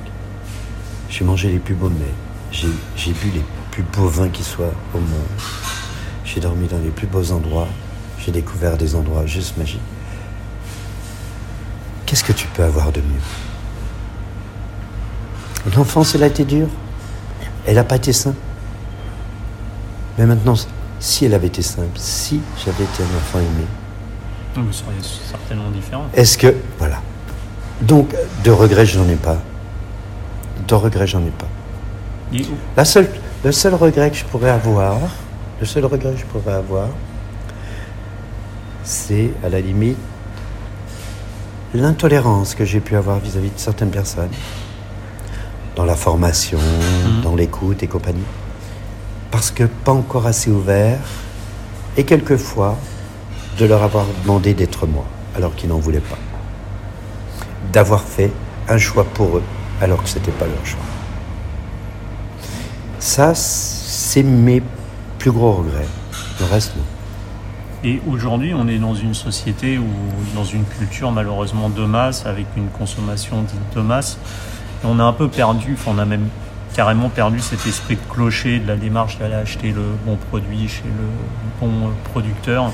[1.10, 2.16] J'ai mangé les plus beaux mets.
[2.52, 5.71] J'ai bu les plus beaux vins qui soient au monde.
[6.34, 7.68] J'ai dormi dans les plus beaux endroits.
[8.18, 9.82] J'ai découvert des endroits juste magiques.
[12.06, 13.20] Qu'est-ce que tu peux avoir de mieux?
[15.76, 16.70] L'enfance, elle a été dure.
[17.66, 18.38] Elle n'a pas été simple.
[20.18, 20.56] Mais maintenant,
[21.02, 23.66] si elle avait été simple, si j'avais été un enfant aimé.
[24.56, 26.06] Vous seriez certainement différent.
[26.14, 26.56] Est-ce que.
[26.80, 27.02] Voilà.
[27.82, 28.16] Donc,
[28.46, 29.42] de regrets, je n'en ai pas.
[30.66, 31.50] De regrets, j'en ai pas.
[32.78, 33.10] La seule,
[33.44, 34.98] le seul regret que je pourrais avoir,
[35.62, 36.90] le seul regret que je pourrais avoir,
[38.84, 39.98] c'est à la limite
[41.76, 44.36] l'intolérance que j'ai pu avoir vis-à-vis -vis de certaines personnes
[45.76, 47.22] dans la formation, mhm.
[47.22, 48.30] dans l'écoute et compagnie.
[49.30, 51.00] Parce que pas encore assez ouvert,
[51.96, 52.76] et quelquefois
[53.60, 56.22] de leur avoir demandé d'être moi, alors qu'ils n'en voulaient pas.
[57.72, 58.32] D'avoir fait
[58.68, 59.44] un choix pour eux,
[59.80, 60.88] alors que ce n'était pas leur choix.
[63.00, 64.62] Ça, c'est mes
[65.22, 65.88] plus gros regrets.
[66.40, 66.74] Le reste.
[67.84, 69.86] Et aujourd'hui, on est dans une société ou
[70.36, 74.18] dans une culture malheureusement de masse, avec une consommation dite de masse,
[74.84, 76.28] on a un peu perdu, on a même
[76.74, 80.86] carrément perdu cet esprit de clocher, de la démarche d'aller acheter le bon produit chez
[80.86, 82.72] le bon producteur.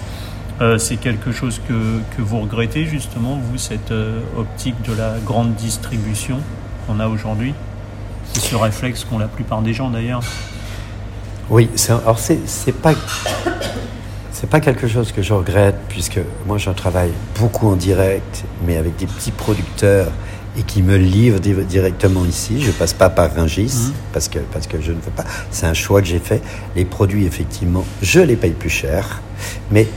[0.62, 5.16] Euh, c'est quelque chose que, que, vous regrettez justement, vous, cette euh, optique de la
[5.26, 6.40] grande distribution
[6.86, 7.54] qu'on a aujourd'hui?
[8.32, 10.22] C'est ce réflexe qu'ont la plupart des gens d'ailleurs.
[11.50, 12.94] Oui, alors c'est pas
[14.32, 18.78] c'est pas quelque chose que je regrette puisque moi je travaille beaucoup en direct, mais
[18.78, 20.12] avec des petits producteurs
[20.58, 22.62] et qui me livrent directement ici.
[22.62, 23.94] Je passe pas par Ringis mmh.
[24.14, 25.24] parce que parce que je ne veux pas.
[25.52, 26.42] C'est un choix que j'ai fait.
[26.76, 29.22] Les produits effectivement, je les paye plus cher,
[29.72, 29.88] mais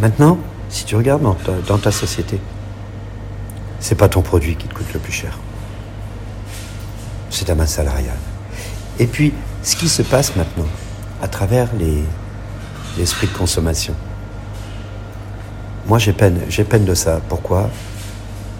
[0.00, 0.38] Maintenant,
[0.70, 2.40] si tu regardes dans ta, dans ta société,
[3.80, 5.38] c'est pas ton produit qui te coûte le plus cher.
[7.28, 8.16] C'est ta masse salariale.
[9.00, 9.32] Et puis,
[9.64, 10.68] ce qui se passe maintenant,
[11.20, 11.68] à travers
[12.96, 13.94] l'esprit de consommation,
[15.88, 17.20] moi j'ai peine, j'ai peine de ça.
[17.28, 17.68] Pourquoi?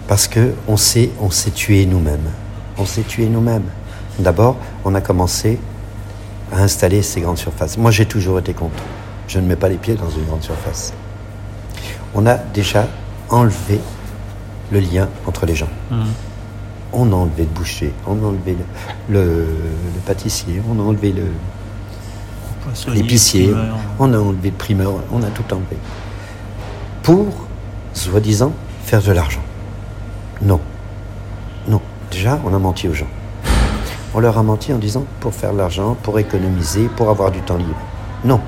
[0.09, 2.29] Parce que on s'est, on s'est tué nous-mêmes.
[2.77, 3.69] On s'est tué nous-mêmes.
[4.19, 5.57] D'abord, on a commencé
[6.51, 7.77] à installer ces grandes surfaces.
[7.77, 8.83] Moi, j'ai toujours été contre.
[9.29, 10.91] Je ne mets pas les pieds dans une grande surface
[12.13, 12.87] on a déjà
[13.29, 13.79] enlevé
[14.71, 15.69] le lien entre les gens.
[15.89, 16.03] Mmh.
[16.93, 18.57] On a enlevé le boucher, on a enlevé
[19.09, 19.45] le,
[20.05, 21.23] pâtissier, on a enlevé le
[22.93, 23.53] l'épicier,
[23.97, 25.77] on a enlevé le primeur, on a tout enlevé.
[27.01, 27.27] Pour,
[27.93, 29.41] soi-disant, faire de l'argent.
[30.41, 30.59] Non.
[31.67, 31.81] Non.
[32.11, 33.07] Déjà, on a menti aux gens.
[34.13, 37.39] On leur a menti en disant pour faire de l'argent, pour économiser, pour avoir du
[37.39, 37.79] temps libre.
[38.25, 38.41] Non.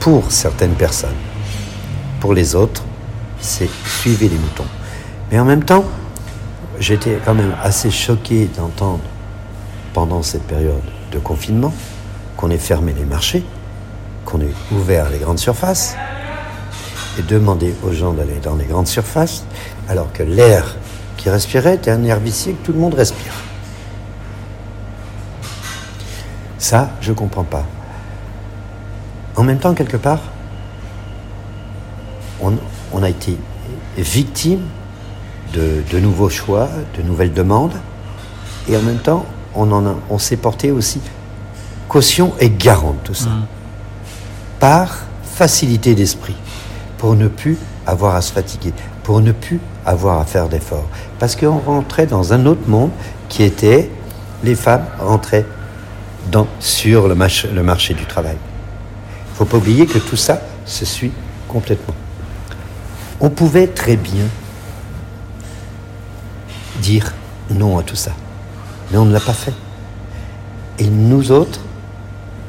[0.00, 1.14] Pour certaines personnes
[2.24, 2.82] pour les autres,
[3.38, 3.68] c'est
[4.00, 4.64] suivez les moutons.
[5.30, 5.84] Mais en même temps,
[6.78, 9.04] j'étais quand même assez choqué d'entendre
[9.92, 10.82] pendant cette période
[11.12, 11.72] de confinement
[12.36, 13.44] qu'on ait fermé les marchés,
[14.24, 15.96] qu'on ait ouvert les grandes surfaces
[17.18, 19.44] et demander aux gens d'aller dans les grandes surfaces
[19.88, 20.76] alors que l'air
[21.16, 23.32] qui respirait était un vicié que tout le monde respire.
[26.58, 27.64] Ça, je ne comprends pas.
[29.36, 30.20] En même temps, quelque part,
[32.40, 33.36] on, a été
[33.96, 34.60] victime
[35.54, 37.74] de, nouveaux choix, de nouvelles demandes,
[38.68, 39.70] et en même temps, on,
[40.10, 41.00] on s'est porté aussi
[41.88, 43.46] caution et garant de tout ça, mm.
[44.58, 46.36] par facilité d'esprit,
[46.98, 50.88] pour ne plus avoir à se fatiguer, pour ne plus avoir à faire d'efforts,
[51.18, 52.90] parce qu'on rentrait dans un autre monde
[53.28, 53.90] qui était
[54.42, 55.46] les femmes rentraient
[56.30, 58.36] dans, sur le, le marché du travail.
[58.36, 61.12] Il ne faut pas oublier que tout ça se suit
[61.48, 61.94] complètement.
[63.20, 64.24] On pouvait très bien
[66.84, 67.12] dire
[67.50, 68.12] non à tout ça.
[68.90, 69.54] Mais on ne l'a pas fait.
[70.78, 71.60] Et nous autres,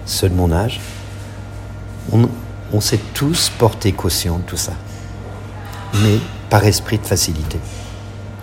[0.06, 0.80] ceux de mon âge,
[2.12, 4.74] on, s'est tous porté caution de tout ça.
[6.04, 6.20] Mais
[6.50, 7.60] par esprit de facilité.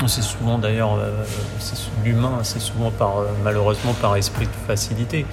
[0.06, 1.24] C'est souvent d'ailleurs, euh,
[2.04, 5.26] l'humain, c'est souvent par, euh, malheureusement par esprit de facilité.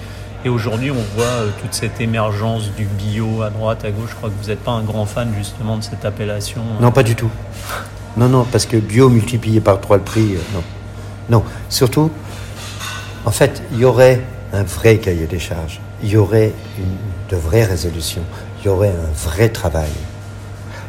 [0.44, 4.10] Et aujourd'hui, on voit euh, toute cette émergence du bio à droite, à gauche.
[4.10, 6.62] Je crois que vous n'êtes pas un grand fan justement de cette appellation.
[6.62, 6.82] Euh.
[6.82, 7.30] Non, pas du tout.
[8.16, 10.62] Non, non, parce que bio multiplié par trois le prix, euh, non.
[11.28, 12.10] Non, surtout,
[13.24, 14.20] en fait, il y aurait
[14.52, 15.80] un vrai cahier des charges.
[16.02, 16.96] Il y aurait une,
[17.28, 18.22] de vraies résolutions.
[18.60, 19.90] Il y aurait un vrai travail.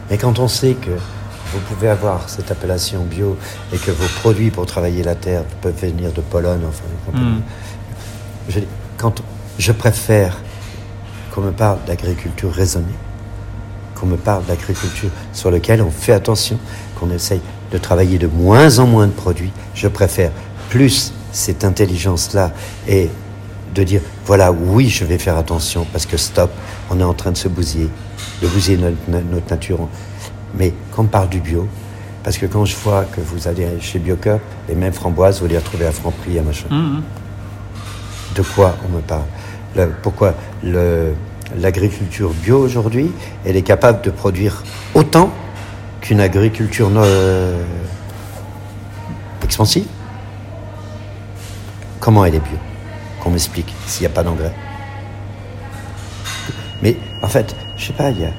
[0.09, 3.37] Mais quand on sait que vous pouvez avoir cette appellation bio
[3.73, 7.41] et que vos produits pour travailler la terre peuvent venir de Pologne, enfin, mm.
[8.49, 8.59] je,
[8.97, 9.21] quand
[9.57, 10.37] je préfère
[11.33, 12.87] qu'on me parle d'agriculture raisonnée,
[13.95, 16.57] qu'on me parle d'agriculture sur laquelle on fait attention,
[17.01, 19.51] qu'on essaye de travailler de moins en moins de produits.
[19.73, 20.31] Je préfère
[20.69, 22.51] plus cette intelligence-là
[22.87, 23.09] et
[23.73, 26.51] de dire, voilà, oui, je vais faire attention parce que stop,
[26.89, 27.89] on est en train de se bousiller,
[28.41, 29.79] de bousiller notre, nature.
[30.57, 31.67] Mais quand on parle du bio,
[32.23, 35.57] parce que quand je vois que vous allez chez Biocup, les mêmes framboises, vous les
[35.57, 36.67] retrouvez à Franprix, à machin.
[36.69, 37.01] Mmh.
[38.35, 39.89] De quoi on me parle?
[40.03, 40.35] Pourquoi
[41.57, 43.09] l'agriculture bio aujourd'hui,
[43.45, 45.31] elle est capable de produire autant
[46.01, 47.63] qu'une agriculture euh,
[49.43, 49.85] expansive
[51.99, 52.57] Comment elle est bio?
[53.21, 54.53] Qu'on m'explique s'il n'y a pas d'engrais.
[56.81, 58.31] Mais en fait, je sais pas, il y a...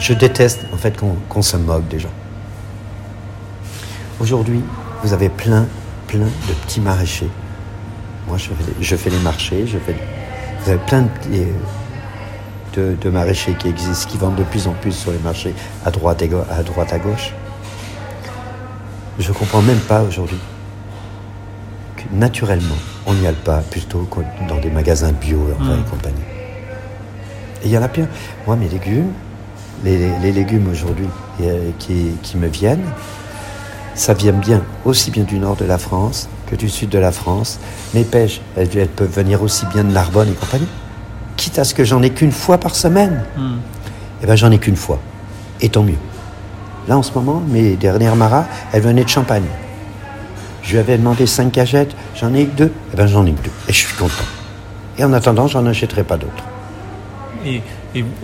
[0.00, 2.12] Je déteste en fait qu'on se moque des gens.
[4.20, 4.62] Aujourd'hui,
[5.04, 5.68] vous avez plein,
[6.08, 7.30] plein de petits maraîchers
[8.26, 9.94] moi, je fais, les marchés, je fais.
[10.62, 11.08] Vous avez plein de,
[13.10, 16.30] maraîchers qui existent, qui vendent de plus en plus sur les marchés à droite, et
[16.50, 17.32] à, droite à gauche.
[19.18, 20.38] Je ne comprends même pas aujourd'hui
[21.96, 25.84] que naturellement, on n'y aille pas plutôt que dans des magasins bio enfin, et hmm.
[25.84, 26.24] compagnie.
[27.62, 28.08] Et il y en a plein.
[28.46, 29.12] Moi, mes légumes,
[29.84, 31.08] les, légumes aujourd'hui
[31.42, 32.84] euh, qui, qui me viennent,
[33.94, 37.12] ça vient bien, aussi bien du nord de la France que du sud de la
[37.12, 37.58] France.
[37.94, 40.68] Mes pêches, elles, peuvent venir aussi bien de Narbonne et compagnie.
[41.36, 43.56] Quitte à ce que j'en ai qu'une fois par semaine, hmm.
[44.22, 44.98] eh ben j'en ai qu'une fois.
[45.60, 45.98] Et tant mieux.
[46.88, 49.46] Là, en ce moment, mes dernières maras, elles venaient de Champagne.
[50.62, 53.44] Je lui avais demandé cinq cagettes, j'en ai que deux, eh ben j'en ai que
[53.44, 53.52] deux.
[53.68, 54.24] Et je suis content.
[54.98, 56.44] Et en attendant, j'en achèterai pas d'autres.
[57.46, 57.60] Et,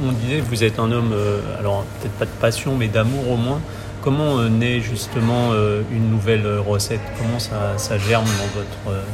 [0.02, 3.36] on disait, vous êtes un homme, euh, alors peut-être pas de passion, mais d'amour au
[3.36, 3.60] moins.
[4.02, 7.00] Comment euh, naît justement euh, une nouvelle recette?
[7.18, 9.04] Comment ça, ça, germe dans votre,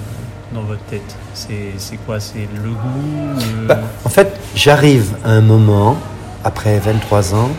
[0.52, 5.96] dans votre tête C'est quoi C'est le goût bah, En fait, j'arrive à un moment,
[6.44, 7.50] après 23 ans,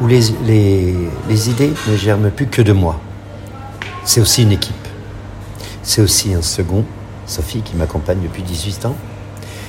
[0.00, 3.00] où les, les, idées ne germent plus que de moi.
[4.04, 4.74] C'est aussi une équipe.
[5.82, 6.84] C'est aussi un second,
[7.26, 8.96] Sophie, qui m'accompagne depuis 18 ans.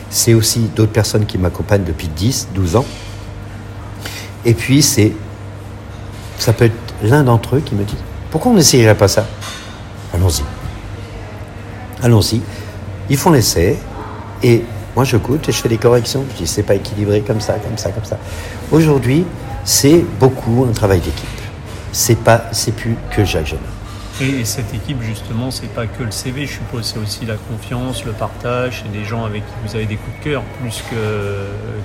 [0.09, 2.85] C'est aussi d'autres personnes qui m'accompagnent depuis 10, 12 ans.
[4.45, 5.13] Et puis, c'est.
[6.37, 7.97] Ça peut être l'un d'entre eux qui me dit
[8.31, 9.25] Pourquoi on n'essayerait pas ça?
[10.13, 10.43] Allons-y.
[12.03, 12.41] Allons-y.
[13.09, 13.77] Ils font l'essai.
[14.43, 14.63] Et
[14.95, 16.25] moi, je goûte et je fais des corrections.
[16.31, 18.17] Je dis C'est pas équilibré comme ça, comme ça, comme ça.
[18.71, 19.25] Aujourd'hui,
[19.63, 21.27] c'est beaucoup un travail d'équipe.
[21.91, 23.55] C'est pas, c'est plus que Jacques.
[24.19, 28.03] Et, cette équipe, justement, c'est pas que le CV, je suppose, c'est aussi la confiance,
[28.03, 30.83] le partage, c'est des gens avec qui vous avez des coups de cœur, plus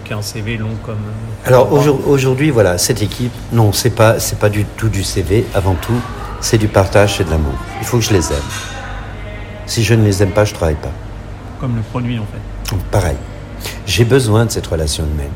[0.05, 0.96] qu'un CV long comme.
[1.44, 5.44] Alors aujourd'hui, voilà, cette équipe, non, c'est pas, c'est pas du tout du CV.
[5.55, 6.01] Avant tout,
[6.40, 7.55] c'est du partage, c'est de l'amour.
[7.81, 8.71] Il faut que je les aime.
[9.66, 10.92] Si je ne les aime pas, je travaille pas.
[11.61, 12.77] Comme le produit, en fait.
[12.90, 13.16] Pareil.
[13.87, 15.31] J'ai besoin de cette relation humaine.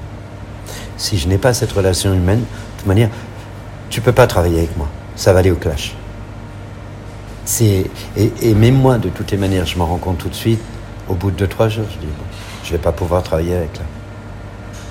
[0.96, 3.10] Si je n'ai pas cette relation humaine, de toute manière,
[3.90, 4.88] tu peux pas travailler avec moi.
[5.14, 5.94] Ça va aller au clash.
[7.44, 7.84] C'est
[8.16, 10.60] et, même moi, de toutes les manières, je m'en rends compte tout de suite.
[11.08, 12.24] Au bout de deux trois jours, je dis bon,
[12.64, 13.84] je vais pas pouvoir travailler avec là.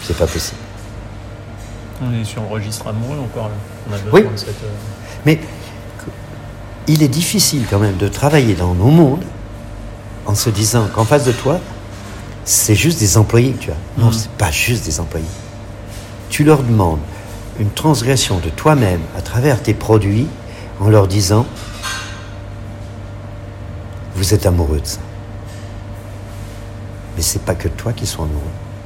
[0.02, 0.62] C'est pas possible.
[2.02, 3.56] On est sur le registre amoureux encore là.
[3.90, 4.50] On a besoin de cette.
[4.50, 4.70] Euh,
[5.26, 5.40] Mais
[6.88, 9.24] il est difficile quand même de travailler dans nos mondes
[10.26, 11.60] en se disant qu'en face de toi,
[12.44, 13.78] c'est juste des employés tu vois.
[13.98, 14.22] Non, ce mmh.
[14.22, 15.26] c'est pas juste des employés.
[16.30, 17.00] Tu leur demandes
[17.60, 20.28] une transgression de toi-même à travers tes produits
[20.80, 21.46] en leur disant
[24.16, 25.00] vous êtes amoureux de ça.
[27.16, 28.42] Mais c'est pas que toi qui sois amoureux,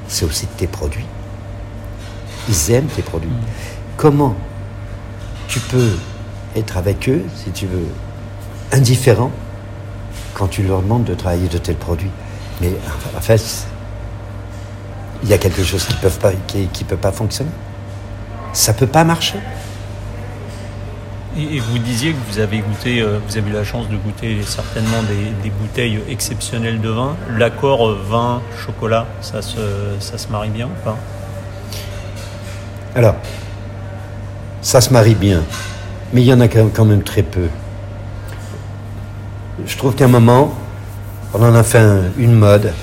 [0.08, 1.06] c'est aussi de tes produits.
[2.48, 3.30] Ils aiment tes produits.
[3.30, 3.46] Mm.
[3.98, 4.36] Comment
[5.48, 5.94] tu peux
[6.56, 7.88] être avec eux, si tu veux,
[8.72, 9.32] indifférent
[10.34, 12.12] quand tu leur demandes de travailler de tels produits
[12.62, 12.72] Mais
[13.18, 13.68] en fait,
[15.24, 15.94] il y a quelque chose qui
[16.84, 17.52] ne peut pas fonctionner.
[18.54, 19.38] Ça ne peut pas marcher.
[21.38, 24.42] Et, vous disiez que vous avez goûté, euh, vous avez eu la chance de goûter
[24.44, 27.16] certainement des, bouteilles exceptionnelles de vin.
[27.38, 29.60] L'accord euh, vin-chocolat, ça se,
[30.00, 30.98] ça se marie bien ou pas?
[32.96, 33.16] Alors,
[34.62, 35.44] ça se marie bien,
[36.14, 37.48] mais il y en a quand même très peu.
[39.66, 40.54] Je trouve qu'à un moment,
[41.34, 41.84] on en a fait
[42.18, 42.74] une mode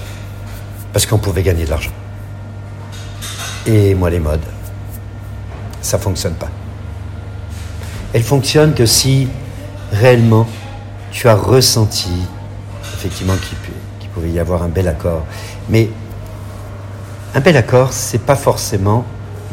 [0.93, 1.91] parce qu'on pouvait gagner de l'argent.
[3.67, 4.45] Et moi, les modes,
[5.81, 6.49] ça fonctionne pas
[8.17, 9.29] elle fonctionne que si
[9.93, 10.47] réellement
[11.11, 12.11] tu as ressenti
[12.95, 13.35] effectivement
[14.01, 15.27] qu'il pouvait y avoir un bel accord.
[15.69, 15.91] Mais
[17.35, 19.05] un bel accord, c'est pas forcément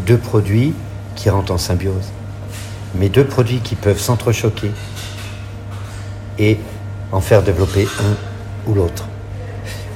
[0.06, 0.74] deux produits
[1.18, 2.12] qui rentrent en symbiose,
[2.96, 4.72] mais deux produits qui peuvent s'entrechoquer
[6.40, 6.60] et
[7.12, 9.08] en faire développer un ou l'autre.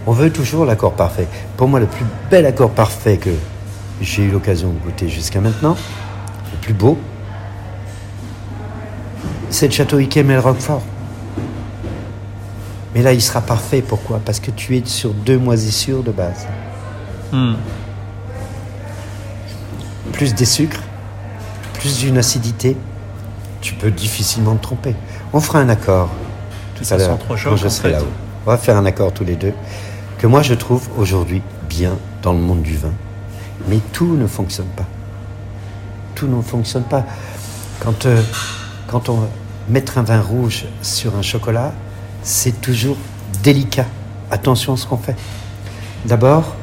[0.06, 1.28] On veut toujours l'accord parfait.
[1.58, 3.32] Pour moi, le plus bel accord parfait que
[4.02, 5.76] j'ai eu l'occasion de goûter jusqu'à maintenant,
[6.52, 6.98] le plus beau,
[9.50, 10.84] c'est le château Ikemel Roquefort.
[12.94, 13.82] Mais là, il sera parfait.
[13.82, 14.20] Pourquoi?
[14.24, 16.48] Parce que tu es sur deux moisissures de base.
[17.32, 17.56] Hmm.
[20.14, 20.82] Plus des sucres,
[21.74, 22.78] plus d'une acidité.
[23.68, 24.96] Tu peux difficilement te tromper.
[25.34, 26.10] On fera un accord
[26.74, 28.06] tout à l'heure quand je serai là-haut.
[28.46, 29.52] On va faire un accord tous les deux
[30.20, 32.94] que moi je trouve aujourd'hui bien dans le monde du vin.
[33.68, 34.86] Mais tout ne fonctionne pas.
[36.16, 37.04] Tout ne fonctionne pas.
[37.82, 38.22] Quand euh,
[38.88, 39.28] quand on
[39.68, 41.74] mettre un vin rouge sur un chocolat,
[42.24, 42.96] c'est toujours
[43.44, 43.88] délicat.
[44.32, 45.18] Attention à ce qu'on fait.
[46.06, 46.56] D'abord,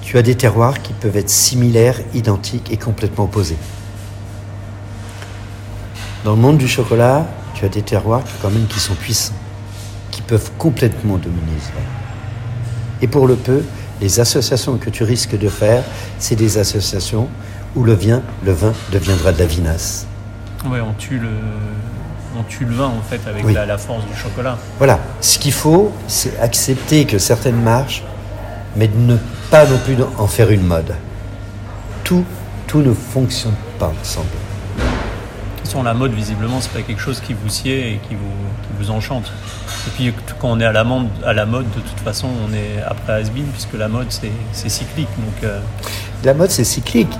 [0.00, 3.58] tu as des terroirs qui peuvent être similaires, identiques et complètement opposés.
[6.24, 9.32] Dans le monde du chocolat, tu as des terroirs quand même qui sont puissants,
[10.10, 11.56] qui peuvent complètement dominer
[13.00, 13.62] Et pour le peu,
[14.02, 15.82] les associations que tu risques de faire,
[16.18, 17.26] c'est des associations
[17.74, 20.06] où le vin, le vin deviendra de la vinasse.
[20.66, 21.30] Oui, on tue le,
[22.38, 24.58] on tue le vin en fait avec la, force du chocolat.
[24.76, 28.02] Voilà, ce qu'il faut, c'est accepter que certaines marches,
[28.76, 29.16] mais ne
[29.50, 30.94] pas non plus en faire une mode.
[32.04, 32.24] Tout,
[32.66, 34.28] tout ne fonctionne pas ensemble.
[35.84, 39.32] La mode, visiblement, c'est pas quelque chose qui vous sied et qui vous, vous enchante.
[39.86, 42.52] Et puis quand on est à la, mode, à la mode, de toute façon, on
[42.52, 45.08] est après has puisque la mode, c'est cyclique.
[45.16, 45.60] Donc, euh.
[46.24, 47.12] La mode, c'est cyclique.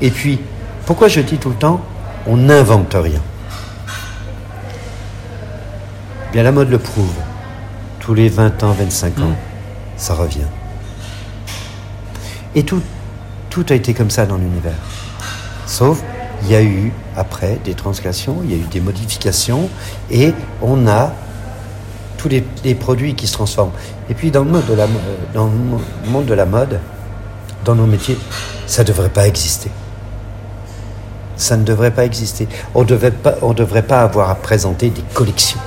[0.00, 0.38] Et puis,
[0.86, 1.80] pourquoi je dis tout le temps,
[2.26, 3.20] on n'invente rien?
[6.32, 7.14] Bien, la mode le prouve.
[7.98, 9.36] Tous les 20 ans, 25 ans, mm.
[9.96, 10.46] ça revient.
[12.54, 12.80] Et tout,
[13.50, 14.78] tout a été comme ça dans l'univers.
[15.66, 16.02] Sauf,
[16.46, 19.68] il y a eu, après, des transgressions, il y a eu des modifications,
[20.10, 20.32] et
[20.62, 21.12] on a
[22.18, 23.72] tous les, produits qui se transforment.
[24.08, 24.86] Et puis, dans le, monde de la,
[25.34, 26.78] dans le monde de la mode,
[27.64, 28.16] dans nos métiers,
[28.66, 29.70] ça ne devrait pas exister.
[31.36, 32.48] Ça ne devrait pas exister.
[32.74, 35.60] On ne devrait pas avoir à présenter des collections.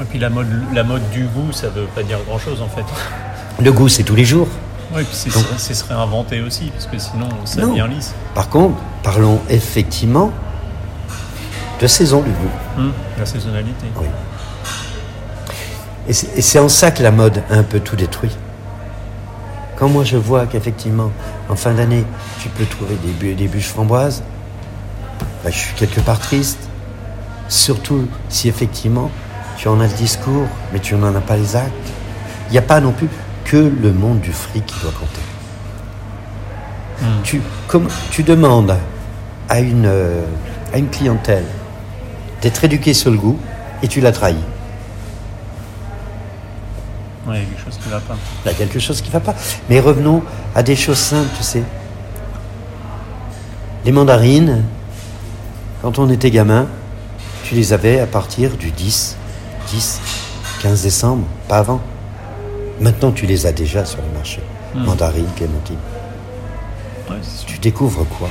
[0.00, 2.68] Et puis la mode, la mode du goût, ça ne veut pas dire grand-chose en
[2.68, 2.84] fait.
[3.62, 4.48] Le goût, c'est tous les jours.
[4.92, 8.12] Oui, puis c'est se réinventer aussi, parce que sinon ça devient lisse.
[8.34, 10.32] Par contre, parlons effectivement
[11.80, 12.50] de saison du goût.
[12.78, 13.86] Hum, la saisonnalité.
[13.96, 14.06] Oui.
[16.08, 18.36] Et c'est en ça que la mode a un peu tout détruit.
[19.76, 21.10] Quand moi je vois qu'effectivement,
[21.48, 22.04] en fin d'année,
[22.40, 24.22] tu peux trouver des, des bûches framboises,
[25.44, 26.58] bah, je suis quelque part triste.
[27.48, 29.10] Surtout si effectivement
[29.56, 31.70] tu en as le discours, mais tu n'en as pas les actes.
[32.48, 33.08] Il n'y a pas non plus
[33.50, 35.20] que le monde du fric qui doit compter.
[37.02, 37.22] Hmm.
[37.24, 38.76] Tu, comme, tu demandes
[39.48, 40.24] à une, euh,
[40.72, 41.46] à une clientèle
[42.42, 43.36] d'être éduquée sur le goût
[43.82, 44.36] et tu la trahis.
[47.26, 48.16] Oui, il y a quelque chose qui ne va pas.
[48.44, 49.34] Il y a quelque chose qui ne va pas.
[49.68, 50.22] Mais revenons
[50.54, 51.64] à des choses simples, tu sais.
[53.84, 54.62] Les mandarines,
[55.82, 56.68] quand on était gamin,
[57.42, 59.16] tu les avais à partir du 10,
[59.72, 60.00] 10,
[60.62, 61.80] 15 décembre, pas avant.
[62.80, 64.40] Maintenant, tu les as déjà sur le marché.
[64.74, 64.84] Hmm.
[64.84, 65.76] Mandarine, clémentine.
[67.46, 68.28] tu découvres quoi?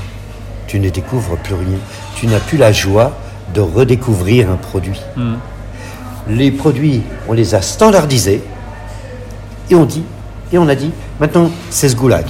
[0.67, 1.77] Tu ne découvres plus rien.
[2.15, 3.13] Tu n'as plus la joie
[3.53, 4.99] de redécouvrir un produit.
[5.15, 5.35] Hmm.
[6.27, 8.43] Les produits, on les a standardisés
[9.69, 10.03] et on dit,
[10.51, 12.21] et on a dit, maintenant c'est ce goût-là.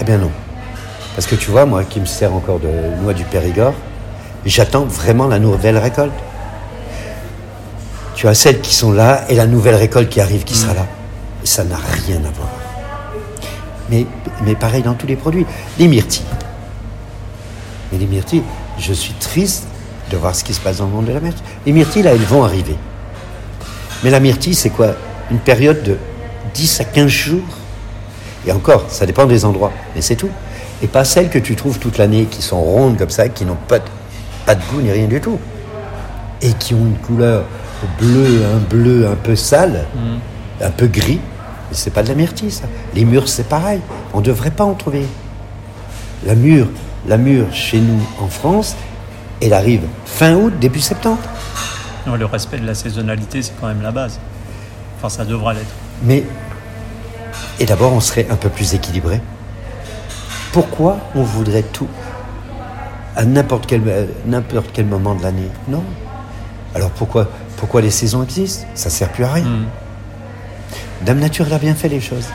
[0.00, 0.30] Eh bien non.
[1.14, 2.68] Parce que tu vois, moi qui me sers encore de
[3.02, 3.74] noix du Périgord,
[4.44, 6.12] j'attends vraiment la nouvelle récolte.
[8.14, 10.76] Tu as celles qui sont là et la nouvelle récolte qui arrive, qui sera mm.
[10.76, 10.86] là.
[11.46, 12.48] Ça n'a rien à voir.
[13.88, 14.04] Mais,
[14.44, 15.46] mais pareil dans tous les produits.
[15.78, 16.24] Les myrtilles.
[17.90, 18.42] Mais les myrtilles,
[18.78, 19.64] je suis triste
[20.10, 21.44] de voir ce qui se passe dans le monde de la myrtille.
[21.64, 22.76] Les myrtilles, là, elles vont arriver.
[24.02, 24.96] Mais la myrtille, c'est quoi?
[25.30, 25.96] Une période de
[26.54, 27.42] 10 à 15 jours.
[28.46, 30.30] Et encore, ça dépend des endroits, mais c'est tout.
[30.82, 33.56] Et pas celles que tu trouves toute l'année, qui sont rondes comme ça, qui n'ont
[33.68, 33.84] pas de,
[34.44, 35.38] pas de goût ni rien du tout.
[36.42, 37.44] Et qui ont une couleur
[37.98, 40.64] bleu, un bleu un peu sale, mm.
[40.64, 41.20] un peu gris.
[41.70, 42.64] Mais c'est pas de la myrtille, ça.
[42.94, 43.80] Les mûres, c'est pareil.
[44.14, 45.06] On ne devrait pas en trouver.
[46.24, 46.68] La mûre,
[47.06, 48.76] la mûre chez nous en France,
[49.40, 51.20] elle arrive fin août, début septembre.
[52.06, 54.18] le respect de la saisonnalité, c'est quand même la base.
[54.98, 55.74] Enfin, ça devra l'être.
[56.02, 56.24] Mais,
[57.60, 59.20] et d'abord, on serait un peu plus équilibré.
[60.52, 61.88] Pourquoi on voudrait tout
[63.14, 63.82] à n'importe quel,
[64.26, 65.50] n'importe quel moment de l'année?
[65.68, 65.82] Non.
[66.74, 68.66] Alors pourquoi pourquoi les saisons existent?
[68.74, 69.44] Ça sert plus à rien.
[69.44, 69.64] Hmm.
[71.06, 72.26] Dame Nature, a bien fait les choses.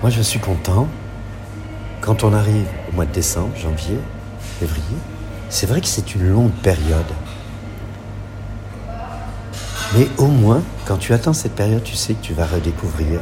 [0.00, 0.88] Moi, je suis content
[2.00, 3.98] quand on arrive au mois de décembre, janvier,
[4.58, 4.96] février.
[5.50, 7.12] C'est vrai que c'est une longue période.
[9.94, 13.20] Mais au moins, quand tu attends cette période, tu sais que tu vas redécouvrir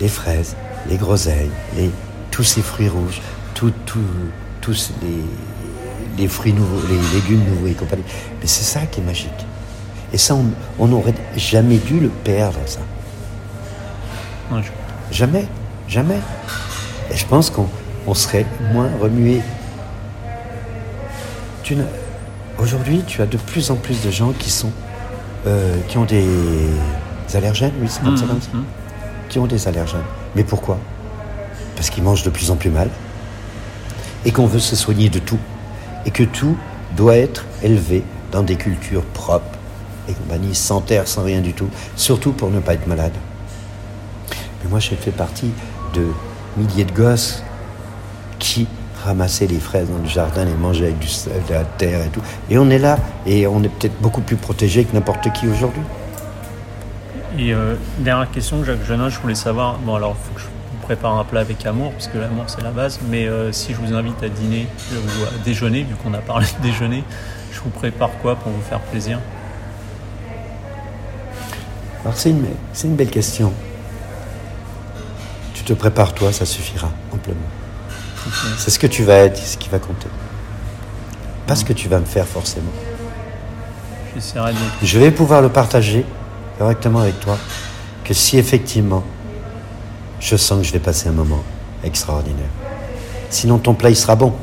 [0.00, 0.56] les fraises,
[0.88, 1.92] les groseilles, les,
[2.32, 3.20] tous ces fruits rouges,
[3.54, 3.72] tous
[5.02, 8.02] les, les fruits nouveaux, les légumes nouveaux et compagnie.
[8.40, 9.47] Mais c'est ça qui est magique.
[10.12, 10.36] Et ça,
[10.78, 12.80] on n'aurait jamais dû le perdre, ça.
[15.10, 15.46] Jamais,
[15.88, 16.18] jamais.
[17.10, 19.40] Et je pense qu'on serait moins remué.
[22.58, 24.72] Aujourd'hui, tu as de plus en plus de gens qui sont
[25.46, 26.26] euh, qui ont des
[27.34, 28.64] allergènes, oui, c'est comme ça, mmh, mmh.
[29.28, 30.00] qui ont des allergènes.
[30.34, 30.78] Mais pourquoi?
[31.76, 32.88] Parce qu'ils mangent de plus en plus mal
[34.24, 35.38] et qu'on veut se soigner de tout
[36.06, 36.56] et que tout
[36.96, 38.02] doit être élevé
[38.32, 39.57] dans des cultures propres
[40.08, 43.12] et compagnie, sans terre, sans rien du tout, surtout pour ne pas être malade.
[44.62, 45.50] Mais moi, j'ai fait partie
[45.94, 46.06] de
[46.56, 47.42] milliers de gosses
[48.38, 48.66] qui
[49.04, 52.22] ramassaient les fraises dans le jardin, les mangeaient avec du, de la terre et tout.
[52.50, 55.82] Et on est là, et on est peut-être beaucoup plus protégé que n'importe qui aujourd'hui.
[57.38, 60.46] Et euh, dernière question, Jacques Genin, je voulais savoir, bon alors, faut que je
[60.82, 63.78] prépare un plat avec amour, parce que l'amour c'est la base, mais euh, si je
[63.78, 67.04] vous invite à dîner ou à déjeuner, vu qu'on a parlé de déjeuner,
[67.52, 69.20] je vous prépare quoi pour vous faire plaisir?
[72.04, 73.52] Alors c'est une, c'est une belle question.
[75.54, 77.36] Tu te prépares toi, ça suffira amplement.
[78.56, 80.08] C'est ce que tu vas être, ce qui va compter.
[81.46, 82.70] Pas ce que tu vas me faire forcément.
[84.82, 86.04] Je vais pouvoir le partager
[86.58, 87.38] correctement avec toi
[88.04, 89.04] que si effectivement
[90.20, 91.42] je sens que je vais passer un moment
[91.84, 92.50] extraordinaire.
[93.30, 94.34] Sinon ton plat il sera bon.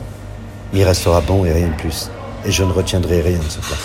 [0.73, 2.09] Il restera bon et rien de plus.
[2.45, 3.77] Et je ne retiendrai rien de ce plat.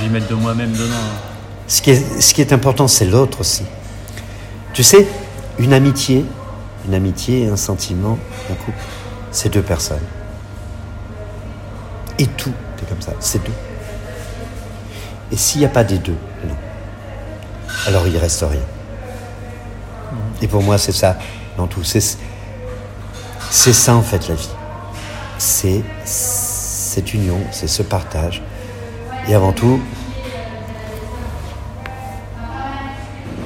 [0.00, 1.31] J'y mettre de moi-même dedans.
[1.72, 3.62] Ce qui est, important, c'est l'autre aussi.
[4.74, 5.06] Tu sais,
[5.58, 6.22] une amitié,
[6.86, 8.18] une amitié, un sentiment,
[8.50, 8.76] un couple,
[9.30, 10.04] c'est deux personnes.
[12.18, 13.54] Et tout est comme ça, c'est deux.
[15.32, 16.54] Et s'il n'y a pas des deux, non.
[17.86, 18.60] Alors il reste rien.
[20.42, 21.16] Et pour moi, c'est ça
[21.56, 21.84] dans tout.
[21.84, 22.02] C'est
[23.50, 24.50] ça en fait la vie.
[25.38, 28.42] C'est cette union, c'est ce partage.
[29.26, 29.80] Et avant tout,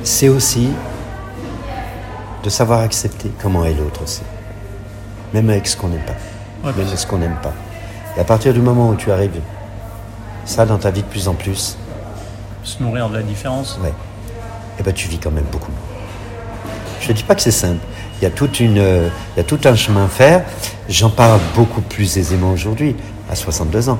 [0.07, 0.69] c'est aussi
[2.45, 4.23] de savoir accepter comment est l'autre aussi.
[5.35, 6.71] Même avec ce qu'on n'aime pas.
[6.71, 7.53] même avec ce qu'on n'aime pas.
[8.17, 9.41] Et à partir du moment où tu arrives
[10.45, 11.77] ça dans ta vie de plus en plus.
[12.63, 13.79] Se nourrir de la différence.
[13.83, 13.89] Ouais.
[13.89, 13.93] Et
[14.81, 15.73] eh ben tu vis quand même beaucoup.
[17.01, 17.85] Je ne dis pas que c'est simple.
[18.21, 20.45] Il y, a toute une, il y a tout un chemin à faire.
[20.89, 22.95] J'en parle beaucoup plus aisément aujourd'hui,
[23.29, 23.99] à 62 ans.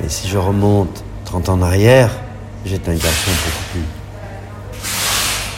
[0.00, 2.10] Mais si je remonte 30 ans en arrière,
[2.68, 3.84] j'étais un garçon beaucoup plus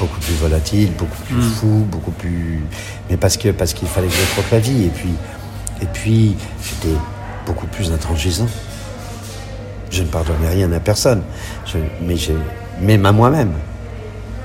[0.01, 1.51] beaucoup plus volatile, beaucoup plus hmm.
[1.51, 2.65] fou, beaucoup plus.
[3.11, 4.87] Mais parce que parce qu'il fallait que je croque la vie.
[4.87, 5.11] Et puis
[5.83, 6.97] et puis j'étais
[7.47, 8.47] beaucoup plus intransigeant.
[9.91, 11.23] Je ne pardonnais rien à personne.
[12.03, 12.37] mais j'ai
[12.81, 13.53] même à moi-même.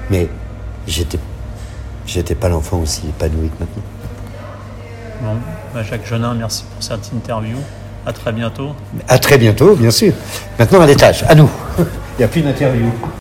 [0.09, 0.28] Mais
[0.88, 1.20] j'étais
[2.05, 3.84] j'étais pas l'enfant aussi épanoui que maintenant.
[5.22, 5.38] Bon,
[5.74, 7.57] bah, Jacques Genin, merci pour cette interview.
[8.05, 8.76] À très bientôt.
[9.07, 10.13] À très bientôt, bien sûr.
[10.59, 11.49] Maintenant à l'étage, à nous.
[12.18, 12.86] Il n'y a plus d'interview.